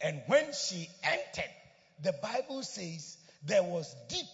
[0.00, 1.50] And when she entered,
[2.02, 4.26] the Bible says there was deep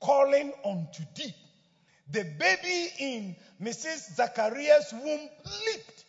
[0.00, 1.34] calling unto deep.
[2.10, 4.14] The baby in Mrs.
[4.16, 5.28] Zachariah's womb
[5.66, 6.04] leaped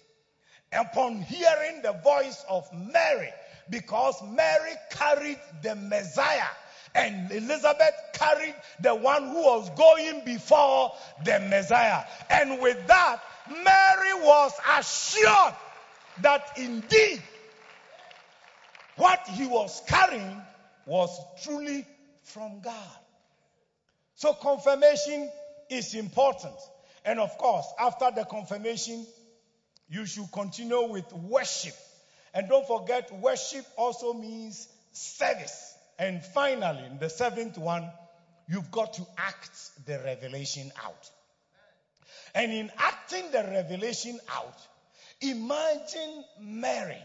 [0.73, 3.31] upon hearing the voice of Mary
[3.69, 6.47] because Mary carried the Messiah
[6.95, 10.93] and Elizabeth carried the one who was going before
[11.25, 12.03] the Messiah.
[12.29, 13.19] And with that,
[13.49, 15.53] Mary was assured
[16.21, 17.21] that indeed
[18.95, 20.41] what he was carrying
[20.85, 21.85] was truly
[22.23, 22.97] from God.
[24.15, 25.29] So confirmation
[25.69, 26.55] is important.
[27.03, 29.05] And of course, after the confirmation,
[29.89, 31.75] you should continue with worship.
[32.33, 35.75] And don't forget, worship also means service.
[35.99, 37.89] And finally, the seventh one,
[38.47, 41.09] you've got to act the revelation out.
[42.33, 44.57] And in acting the revelation out,
[45.21, 47.01] imagine Mary,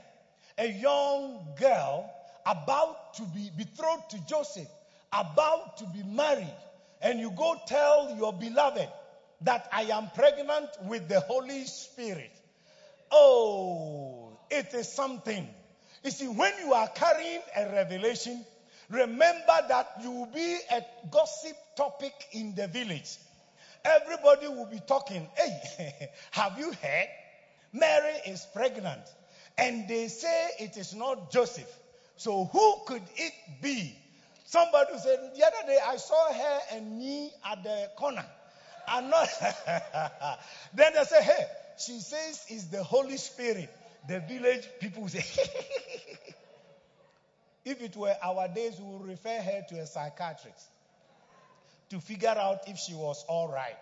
[0.58, 2.10] a young girl
[2.46, 4.68] about to be betrothed to Joseph,
[5.12, 6.54] about to be married,
[7.02, 8.88] and you go tell your beloved
[9.42, 12.30] that I am pregnant with the Holy Spirit.
[13.10, 15.46] Oh, it is something.
[16.04, 18.44] You see, when you are carrying a revelation,
[18.88, 23.18] remember that you will be a gossip topic in the village.
[23.84, 25.26] Everybody will be talking.
[25.36, 27.08] Hey, have you heard?
[27.72, 29.02] Mary is pregnant.
[29.58, 31.70] And they say it is not Joseph.
[32.16, 33.32] So who could it
[33.62, 33.96] be?
[34.46, 38.24] Somebody said, the other day I saw her and me at the corner.
[38.88, 39.28] I'm not.
[40.74, 41.46] then they say, hey,
[41.78, 43.70] she says it's the Holy Spirit.
[44.08, 45.24] The village people say,
[47.64, 50.66] if it were our days, we would refer her to a psychiatrist
[51.90, 53.76] to figure out if she was all right.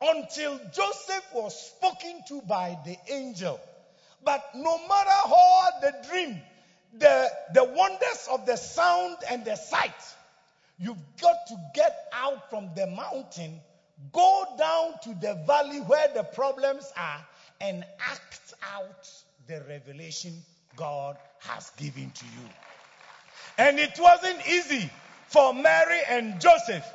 [0.00, 3.60] Until Joseph was spoken to by the angel.
[4.24, 6.40] But no matter how the dream,
[6.98, 9.92] the, the wonders of the sound and the sight.
[10.78, 13.60] You've got to get out from the mountain,
[14.12, 17.26] go down to the valley where the problems are,
[17.60, 19.10] and act out
[19.48, 20.32] the revelation
[20.76, 22.48] God has given to you.
[23.58, 24.88] And it wasn't easy
[25.26, 26.86] for Mary and Joseph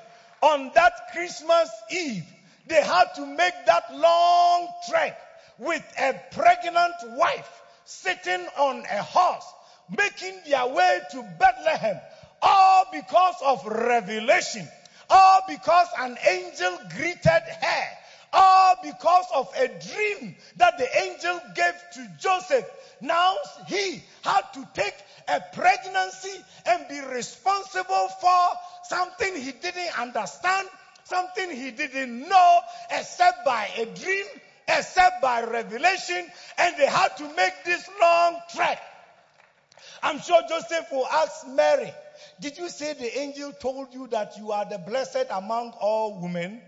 [0.42, 2.26] on that Christmas Eve.
[2.68, 5.20] They had to make that long trek
[5.58, 9.46] with a pregnant wife sitting on a horse
[9.90, 12.00] making their way to Bethlehem,
[12.42, 14.68] all because of revelation,
[15.10, 17.84] all because an angel greeted her,
[18.32, 22.66] all because of a dream that the angel gave to Joseph.
[23.02, 23.36] Now
[23.68, 24.96] he had to take
[25.28, 28.50] a pregnancy and be responsible for
[28.84, 30.68] something he didn't understand,
[31.06, 32.60] something he didn't know,
[32.92, 34.26] except by a dream,
[34.68, 36.26] except by revelation,
[36.58, 38.82] and they had to make this long trek.
[40.02, 41.94] I'm sure Joseph will ask Mary,
[42.40, 46.62] Did you say the angel told you that you are the blessed among all women?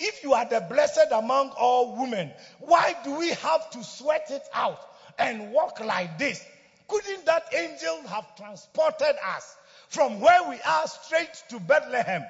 [0.00, 4.42] If you are the blessed among all women, why do we have to sweat it
[4.52, 4.80] out
[5.18, 6.44] and walk like this?
[6.88, 9.56] Couldn't that angel have transported us
[9.92, 12.24] from where we are straight to Bethlehem?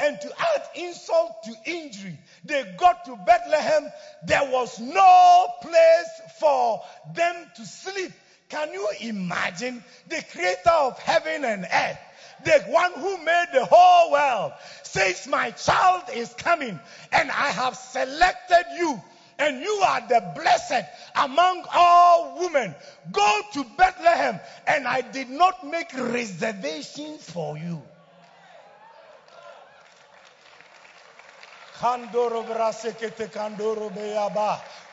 [0.00, 3.90] And to add insult to injury, they got to Bethlehem.
[4.24, 6.82] There was no place for
[7.14, 8.12] them to sleep.
[8.48, 11.98] Can you imagine the creator of heaven and earth?
[12.44, 14.52] The one who made the whole world
[14.84, 16.78] says, My child is coming,
[17.12, 19.02] and I have selected you,
[19.38, 20.84] and you are the blessed
[21.14, 22.74] among all women.
[23.12, 27.82] Go to Bethlehem, and I did not make reservations for you.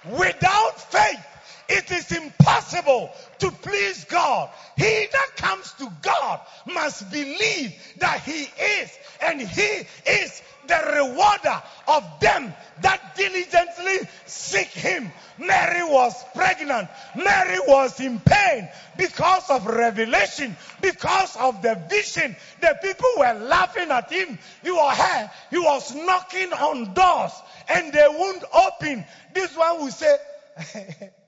[0.03, 1.25] Without faith,
[1.69, 4.49] it is impossible to please God.
[4.77, 11.61] He that comes to God must believe that He is, and He is the rewarder
[11.87, 15.11] of them that diligently seek Him.
[15.37, 16.89] Mary was pregnant.
[17.15, 22.35] Mary was in pain because of revelation, because of the vision.
[22.61, 24.39] The people were laughing at him.
[24.63, 27.33] He was, he was knocking on doors
[27.67, 29.05] and they wouldn't open.
[29.33, 30.17] This one will say,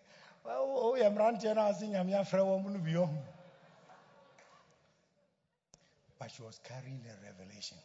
[6.19, 7.77] but she was carrying a revelation.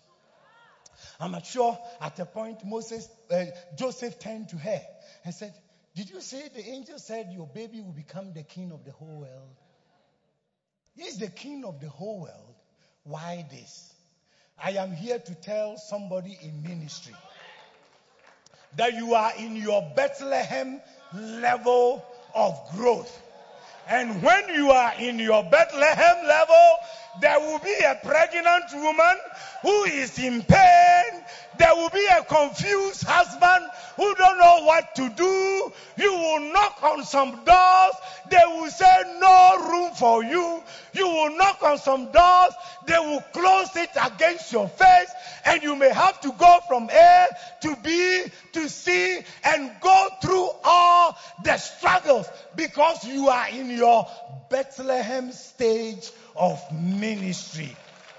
[1.21, 4.81] I'm not sure at a point Moses, uh, Joseph turned to her
[5.25, 5.55] and said,
[5.95, 9.21] Did you say the angel said your baby will become the king of the whole
[9.21, 9.57] world?
[10.95, 12.55] He's the king of the whole world.
[13.05, 13.93] Why this?
[14.63, 17.15] I am here to tell somebody in ministry
[18.77, 20.81] that you are in your Bethlehem
[21.13, 23.21] level of growth.
[23.89, 26.77] And when you are in your Bethlehem level,
[27.21, 29.17] there will be a pregnant woman
[29.63, 31.25] who is in pain.
[31.59, 35.73] There will be a confused husband who don't know what to do.
[35.97, 37.95] You will knock on some doors.
[38.31, 40.63] They will say no room for you.
[40.95, 42.53] You will knock on some doors.
[42.87, 45.11] They will close it against your face
[45.45, 47.29] and you may have to go from A
[47.63, 52.27] to B to C and go through all the struggles
[52.57, 54.09] because you are in your
[54.49, 57.77] Bethlehem stage of ministry.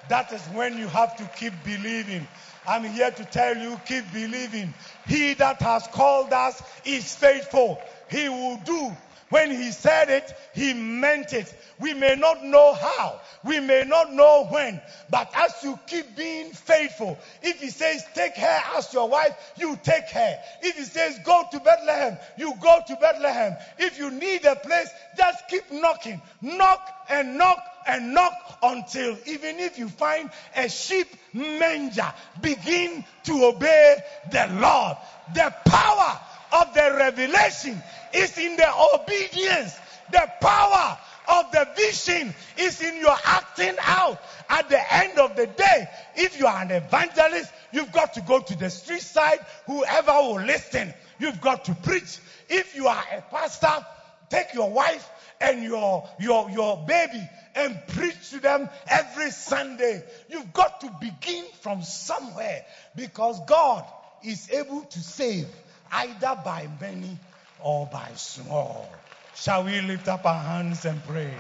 [0.10, 2.28] That is when you have to keep believing.
[2.68, 4.74] I'm here to tell you, keep believing.
[5.06, 7.82] He that has called us is faithful.
[8.10, 8.96] He will do.
[9.34, 11.52] When he said it, he meant it.
[11.80, 13.20] We may not know how.
[13.44, 14.80] We may not know when.
[15.10, 19.76] But as you keep being faithful, if he says take her as your wife, you
[19.82, 20.40] take her.
[20.62, 23.56] If he says go to Bethlehem, you go to Bethlehem.
[23.80, 26.22] If you need a place, just keep knocking.
[26.40, 27.58] Knock and knock
[27.88, 33.98] and knock until even if you find a sheep manger, begin to obey
[34.32, 34.96] the Lord.
[35.34, 36.20] The power
[36.54, 37.82] of the revelation
[38.14, 39.76] is in the obedience.
[40.12, 40.98] The power
[41.28, 44.22] of the vision is in your acting out.
[44.50, 48.40] At the end of the day, if you are an evangelist, you've got to go
[48.40, 49.40] to the street side.
[49.66, 52.20] Whoever will listen, you've got to preach.
[52.50, 53.86] If you are a pastor,
[54.30, 55.10] take your wife
[55.42, 60.04] and your, your, your baby and preach to them every Sunday.
[60.30, 62.66] You've got to begin from somewhere
[62.96, 63.86] because God
[64.24, 65.48] is able to save
[65.94, 67.20] either by many
[67.60, 68.90] or by small.
[69.36, 71.34] Shall we lift up our hands and pray?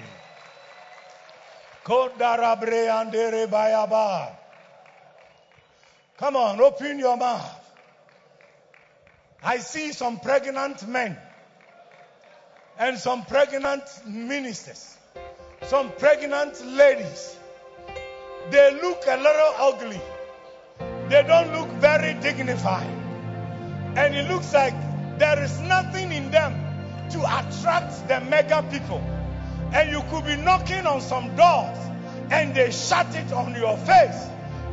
[6.18, 7.60] Come on, open your mouth.
[9.42, 11.18] I see some pregnant men
[12.78, 14.98] and some pregnant ministers,
[15.64, 17.36] some pregnant ladies.
[18.50, 20.02] They look a little ugly.
[21.10, 23.03] They don't look very dignified.
[23.95, 24.74] And it looks like
[25.20, 26.53] there is nothing in them
[27.11, 29.02] to attract the mega people.
[29.74, 31.78] And you could be knocking on some doors
[32.32, 34.28] and they shut it on your face.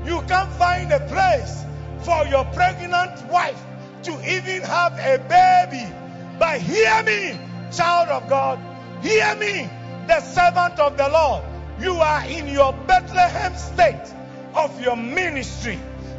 [0.05, 1.65] You can't find a place
[2.03, 3.63] for your pregnant wife
[4.05, 5.93] to even have a baby.
[6.39, 7.39] But hear me,
[7.77, 8.59] child of God.
[9.03, 9.69] Hear me,
[10.07, 11.45] the servant of the Lord.
[11.81, 14.15] You are in your Bethlehem state
[14.55, 15.79] of your ministry.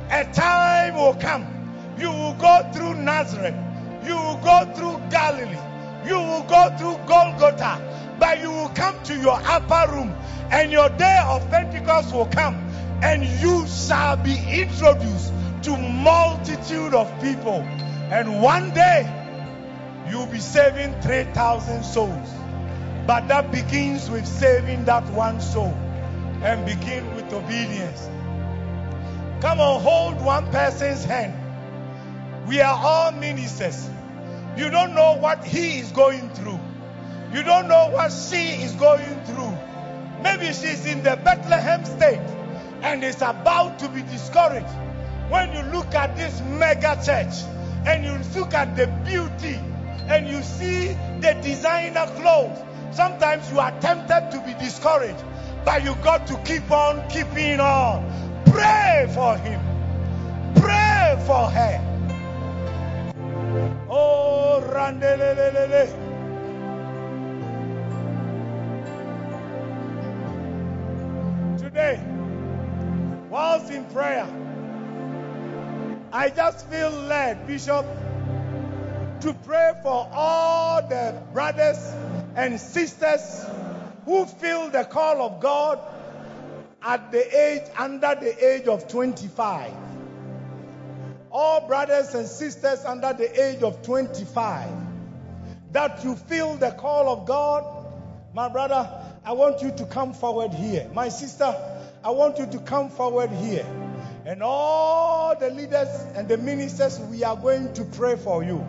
[0.10, 1.61] A time will come.
[1.98, 3.56] You will go through Nazareth.
[4.06, 5.58] You will go through Galilee.
[6.06, 8.16] You will go through Golgotha.
[8.20, 10.16] But you will come to your upper room
[10.52, 12.56] and your day of Pentecost will come
[13.02, 17.62] and you shall be introduced to multitude of people.
[18.12, 19.10] And one day
[20.10, 22.30] you'll be saving 3,000 souls.
[23.08, 25.76] But that begins with saving that one soul.
[26.44, 28.10] and begin with obedience.
[29.42, 31.34] Come on, hold one person's hand.
[32.48, 33.90] We are all ministers.
[34.58, 36.60] You don't know what he is going through.
[37.34, 39.58] You don't know what she is going through.
[40.22, 42.20] Maybe she's in the Bethlehem state
[42.82, 44.74] and is about to be discouraged.
[45.30, 47.34] When you look at this mega church
[47.86, 49.56] and you look at the beauty
[50.10, 50.88] and you see
[51.22, 52.60] the designer clothes,
[52.92, 55.24] sometimes you are tempted to be discouraged,
[55.64, 58.44] but you got to keep on keeping on.
[58.46, 59.62] Pray for him,
[60.56, 61.91] pray for her.
[63.90, 65.88] Oh, randelelele.
[71.58, 72.00] Today,
[73.30, 74.28] whilst in prayer,
[76.14, 77.86] I just feel led, Bishop,
[79.22, 81.78] to pray for all the brothers
[82.36, 83.46] and sisters
[84.06, 85.80] who feel the call of God
[86.82, 89.72] at the age under the age of 25.
[91.44, 94.70] All brothers and sisters under the age of 25
[95.72, 97.66] that you feel the call of God,
[98.32, 98.88] my brother,
[99.26, 100.88] I want you to come forward here.
[100.94, 101.52] My sister,
[102.04, 103.66] I want you to come forward here.
[104.24, 108.64] And all the leaders and the ministers, we are going to pray for you.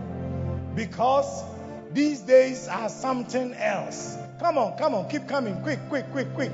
[0.75, 1.45] Because
[1.93, 4.17] these days are something else.
[4.41, 5.61] Come on, come on, keep coming.
[5.61, 6.53] Quick, quick, quick, quick.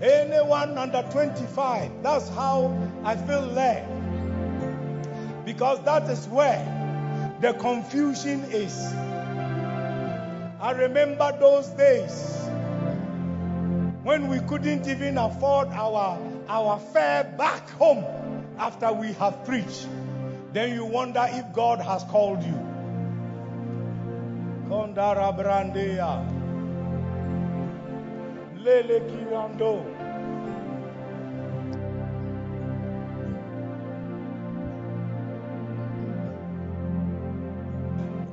[0.00, 2.74] Anyone under 25, that's how
[3.04, 4.01] I feel led.
[5.44, 6.60] Because that is where
[7.40, 8.76] the confusion is.
[10.60, 12.48] I remember those days
[14.04, 18.04] when we couldn't even afford our, our fare back home
[18.58, 19.88] after we have preached.
[20.52, 22.58] Then you wonder if God has called you.
[24.68, 26.24] Kondara Brandea.
[28.62, 29.91] Lele Kirando.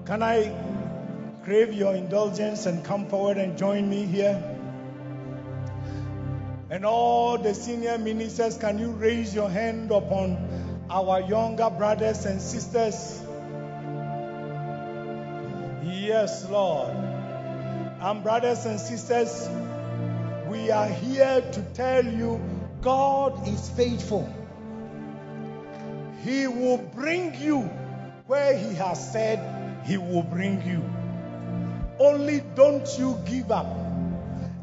[0.09, 0.51] Can I
[1.43, 4.43] crave your indulgence and come forward and join me here?
[6.71, 12.41] And all the senior ministers, can you raise your hand upon our younger brothers and
[12.41, 13.21] sisters?
[15.83, 16.89] Yes, Lord.
[18.01, 19.47] And brothers and sisters,
[20.47, 22.41] we are here to tell you
[22.81, 24.27] God is faithful.
[26.23, 27.61] He will bring you
[28.25, 29.58] where He has said
[29.89, 30.83] He will bring you.
[31.99, 33.65] Only don't you give up.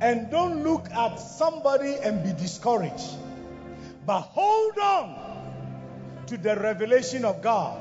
[0.00, 3.10] And don't look at somebody and be discouraged.
[4.06, 7.76] But hold on to the revelation of God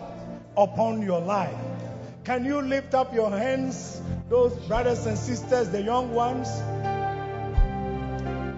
[0.57, 1.53] upon your life.
[2.23, 6.49] Can you lift up your hands, those brothers and sisters, the young ones,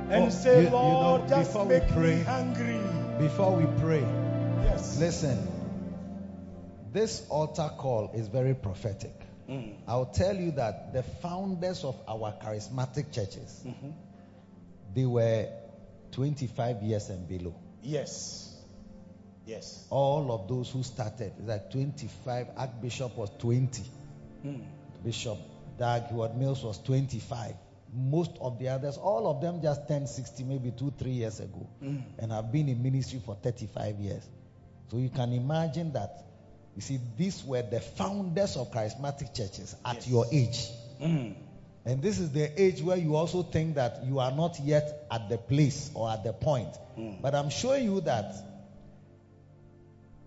[0.10, 2.80] and Oh, say, you- you know, Lord, just make pray- me hungry.
[3.20, 4.06] Before we pray,
[4.64, 4.98] Yes.
[4.98, 5.38] listen.
[6.94, 9.14] This altar call is very prophetic.
[9.50, 9.76] Mm.
[9.88, 13.94] I'll tell you that the founders of our charismatic churches, Mhm.
[14.94, 15.48] they were
[16.12, 17.54] 25 years and below.
[17.82, 18.56] Yes.
[19.46, 19.86] Yes.
[19.90, 23.84] All of those who started, like 25, Archbishop was 20.
[24.46, 24.62] Mm.
[25.04, 25.38] Bishop
[25.78, 27.56] Dag Heward Mills was 25.
[27.94, 31.66] Most of the others, all of them just turned 60, maybe two, three years ago,
[31.82, 32.04] Mm.
[32.20, 34.24] and have been in ministry for 35 years.
[34.92, 36.24] So you can imagine that,
[36.78, 40.08] you see, these were the founders of charismatic churches at Yes.
[40.08, 40.70] your age.
[41.02, 41.34] Mm.
[41.86, 45.28] And this is the age where you also think that you are not yet at
[45.28, 46.70] the place or at the point.
[46.96, 47.20] Mm.
[47.22, 48.36] But I'm showing you that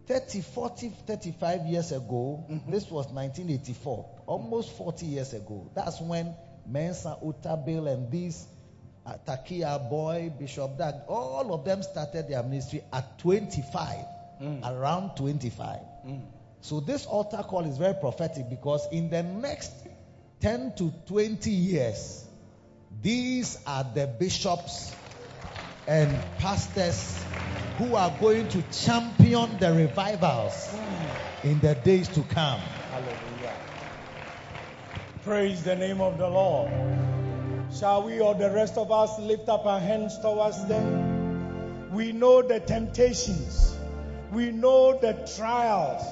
[0.06, 2.68] 30, 40, 35 years ago, Mhm.
[2.70, 5.70] this was 1984, almost 40 years ago.
[5.74, 6.35] That's when
[6.66, 8.47] Mensa Otabil and these
[9.06, 14.05] uh, Tackie Yarboi, Bishop Dag, all of them started their ministry at 25,
[14.43, 14.62] Mm.
[14.64, 15.81] around 25.
[16.06, 16.20] Mm.
[16.62, 19.73] So this altar call is very prophetic because in the next
[20.41, 22.24] 10 to 20 years,
[23.03, 24.95] these are the bishops
[25.87, 27.24] and pastors
[27.78, 30.74] who are going to champion the revivals
[31.43, 32.61] in the days to come.
[32.91, 33.57] Hallelujah.
[35.24, 36.70] Praise the name of the Lord.
[37.73, 41.91] Shall we or the rest of us lift up our hands towards them?
[41.93, 43.77] We know the temptations.
[44.32, 46.02] We know the trials.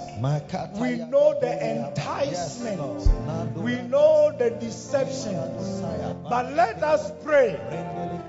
[0.77, 3.07] We know the enticement.
[3.55, 5.81] We know the deceptions.
[6.28, 7.57] But let us pray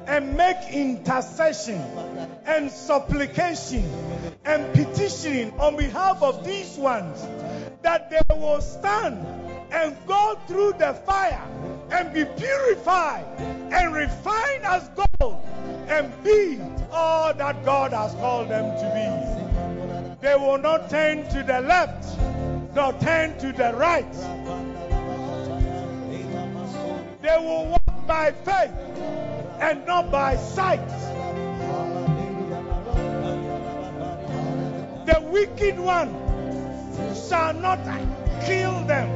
[0.06, 1.82] and make intercession
[2.46, 3.92] and supplication
[4.46, 7.26] and petitioning on behalf of these ones
[7.82, 9.26] that they will stand
[9.72, 11.48] and go through the fire
[11.92, 13.26] and be purified
[13.72, 15.44] and refined as gold
[15.88, 16.60] and be
[16.92, 19.49] all that God has called them to be.
[20.22, 22.18] They will not turn to the left
[22.76, 24.14] nor turn to the right.
[27.22, 28.72] They will walk by faith
[29.62, 30.88] and not by sight.
[35.06, 36.14] The wicked one
[37.16, 37.80] shall not
[38.46, 39.10] kill them.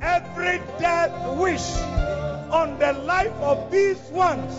[0.00, 1.76] Every death wish
[2.50, 4.54] on the life of these ones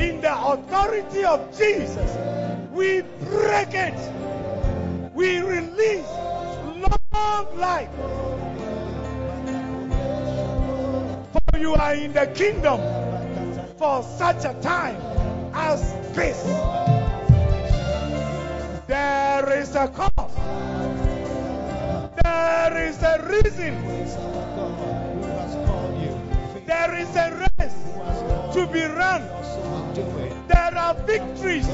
[0.00, 2.35] in the authority of Jesus,
[2.76, 3.98] we break it.
[5.14, 6.06] We release
[6.76, 7.88] long life.
[11.32, 12.80] For you are in the kingdom
[13.78, 15.00] for such a time
[15.54, 15.80] as
[16.14, 16.42] this.
[18.86, 20.34] There is a cause.
[22.22, 23.74] There is a reason.
[26.66, 29.22] There is a race to be run.
[30.48, 31.68] There are victories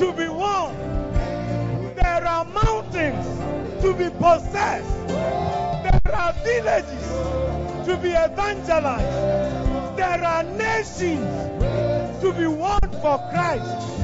[0.00, 0.74] to be won.
[1.94, 5.08] There are mountains to be possessed.
[5.08, 7.06] There are villages
[7.86, 9.98] to be evangelized.
[9.98, 14.00] There are nations to be won for Christ.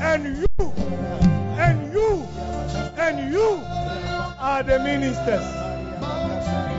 [0.00, 0.72] And you,
[1.56, 2.26] and you,
[2.98, 3.60] and you
[4.40, 6.71] are the ministers.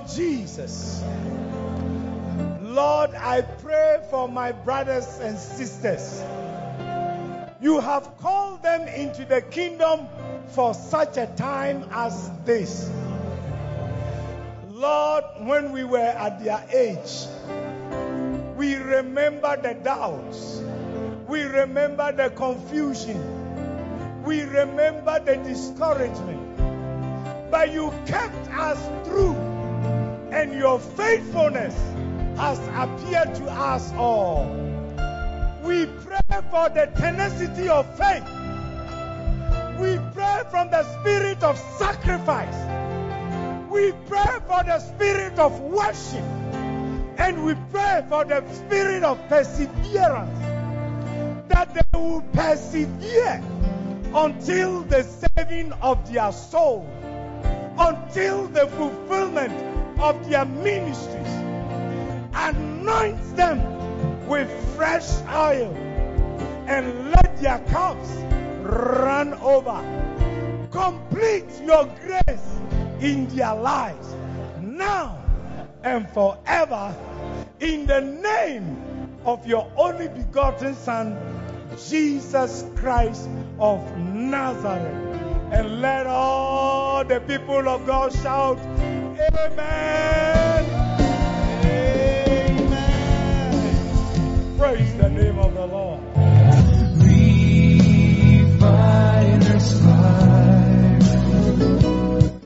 [0.00, 1.02] Of Jesus.
[2.62, 6.22] Lord, I pray for my brothers and sisters.
[7.60, 10.06] You have called them into the kingdom
[10.48, 12.90] for such a time as this.
[14.70, 17.26] Lord, when we were at their age,
[18.56, 20.62] we remember the doubts,
[21.28, 26.46] we remember the confusion, we remember the discouragement.
[27.50, 29.49] But you kept us through,
[30.32, 31.74] and your faithfulness
[32.36, 34.46] has appeared to us all.
[35.62, 38.24] We pray for the tenacity of faith.
[39.78, 42.54] We pray from the spirit of sacrifice.
[43.70, 46.24] We pray for the spirit of worship.
[47.18, 50.38] And we pray for the spirit of perseverance.
[51.48, 53.42] That they will persevere
[54.14, 56.88] until the saving of their soul,
[57.78, 61.26] until the fulfillment of their ministries.
[62.32, 63.58] Anoint them
[64.26, 65.74] with fresh oil
[66.66, 68.10] and let their cups
[68.62, 69.78] run over.
[70.70, 72.60] Complete your grace
[73.00, 74.14] in their lives
[74.60, 75.18] now
[75.82, 76.94] and forever
[77.60, 81.16] in the name of your only begotten Son,
[81.88, 83.28] Jesus Christ
[83.58, 85.06] of Nazareth.
[85.52, 88.58] And let all the people of God shout,
[89.20, 90.64] Amen.
[92.42, 93.18] Amen.
[94.58, 96.00] Praise the name of the Lord.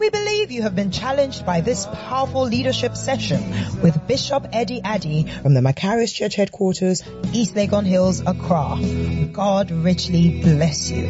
[0.01, 3.41] We believe you have been challenged by this powerful leadership session
[3.81, 8.81] with Bishop Eddie Addy from the Macarius Church headquarters, East Legon Hills, Accra.
[9.33, 11.07] God richly bless you.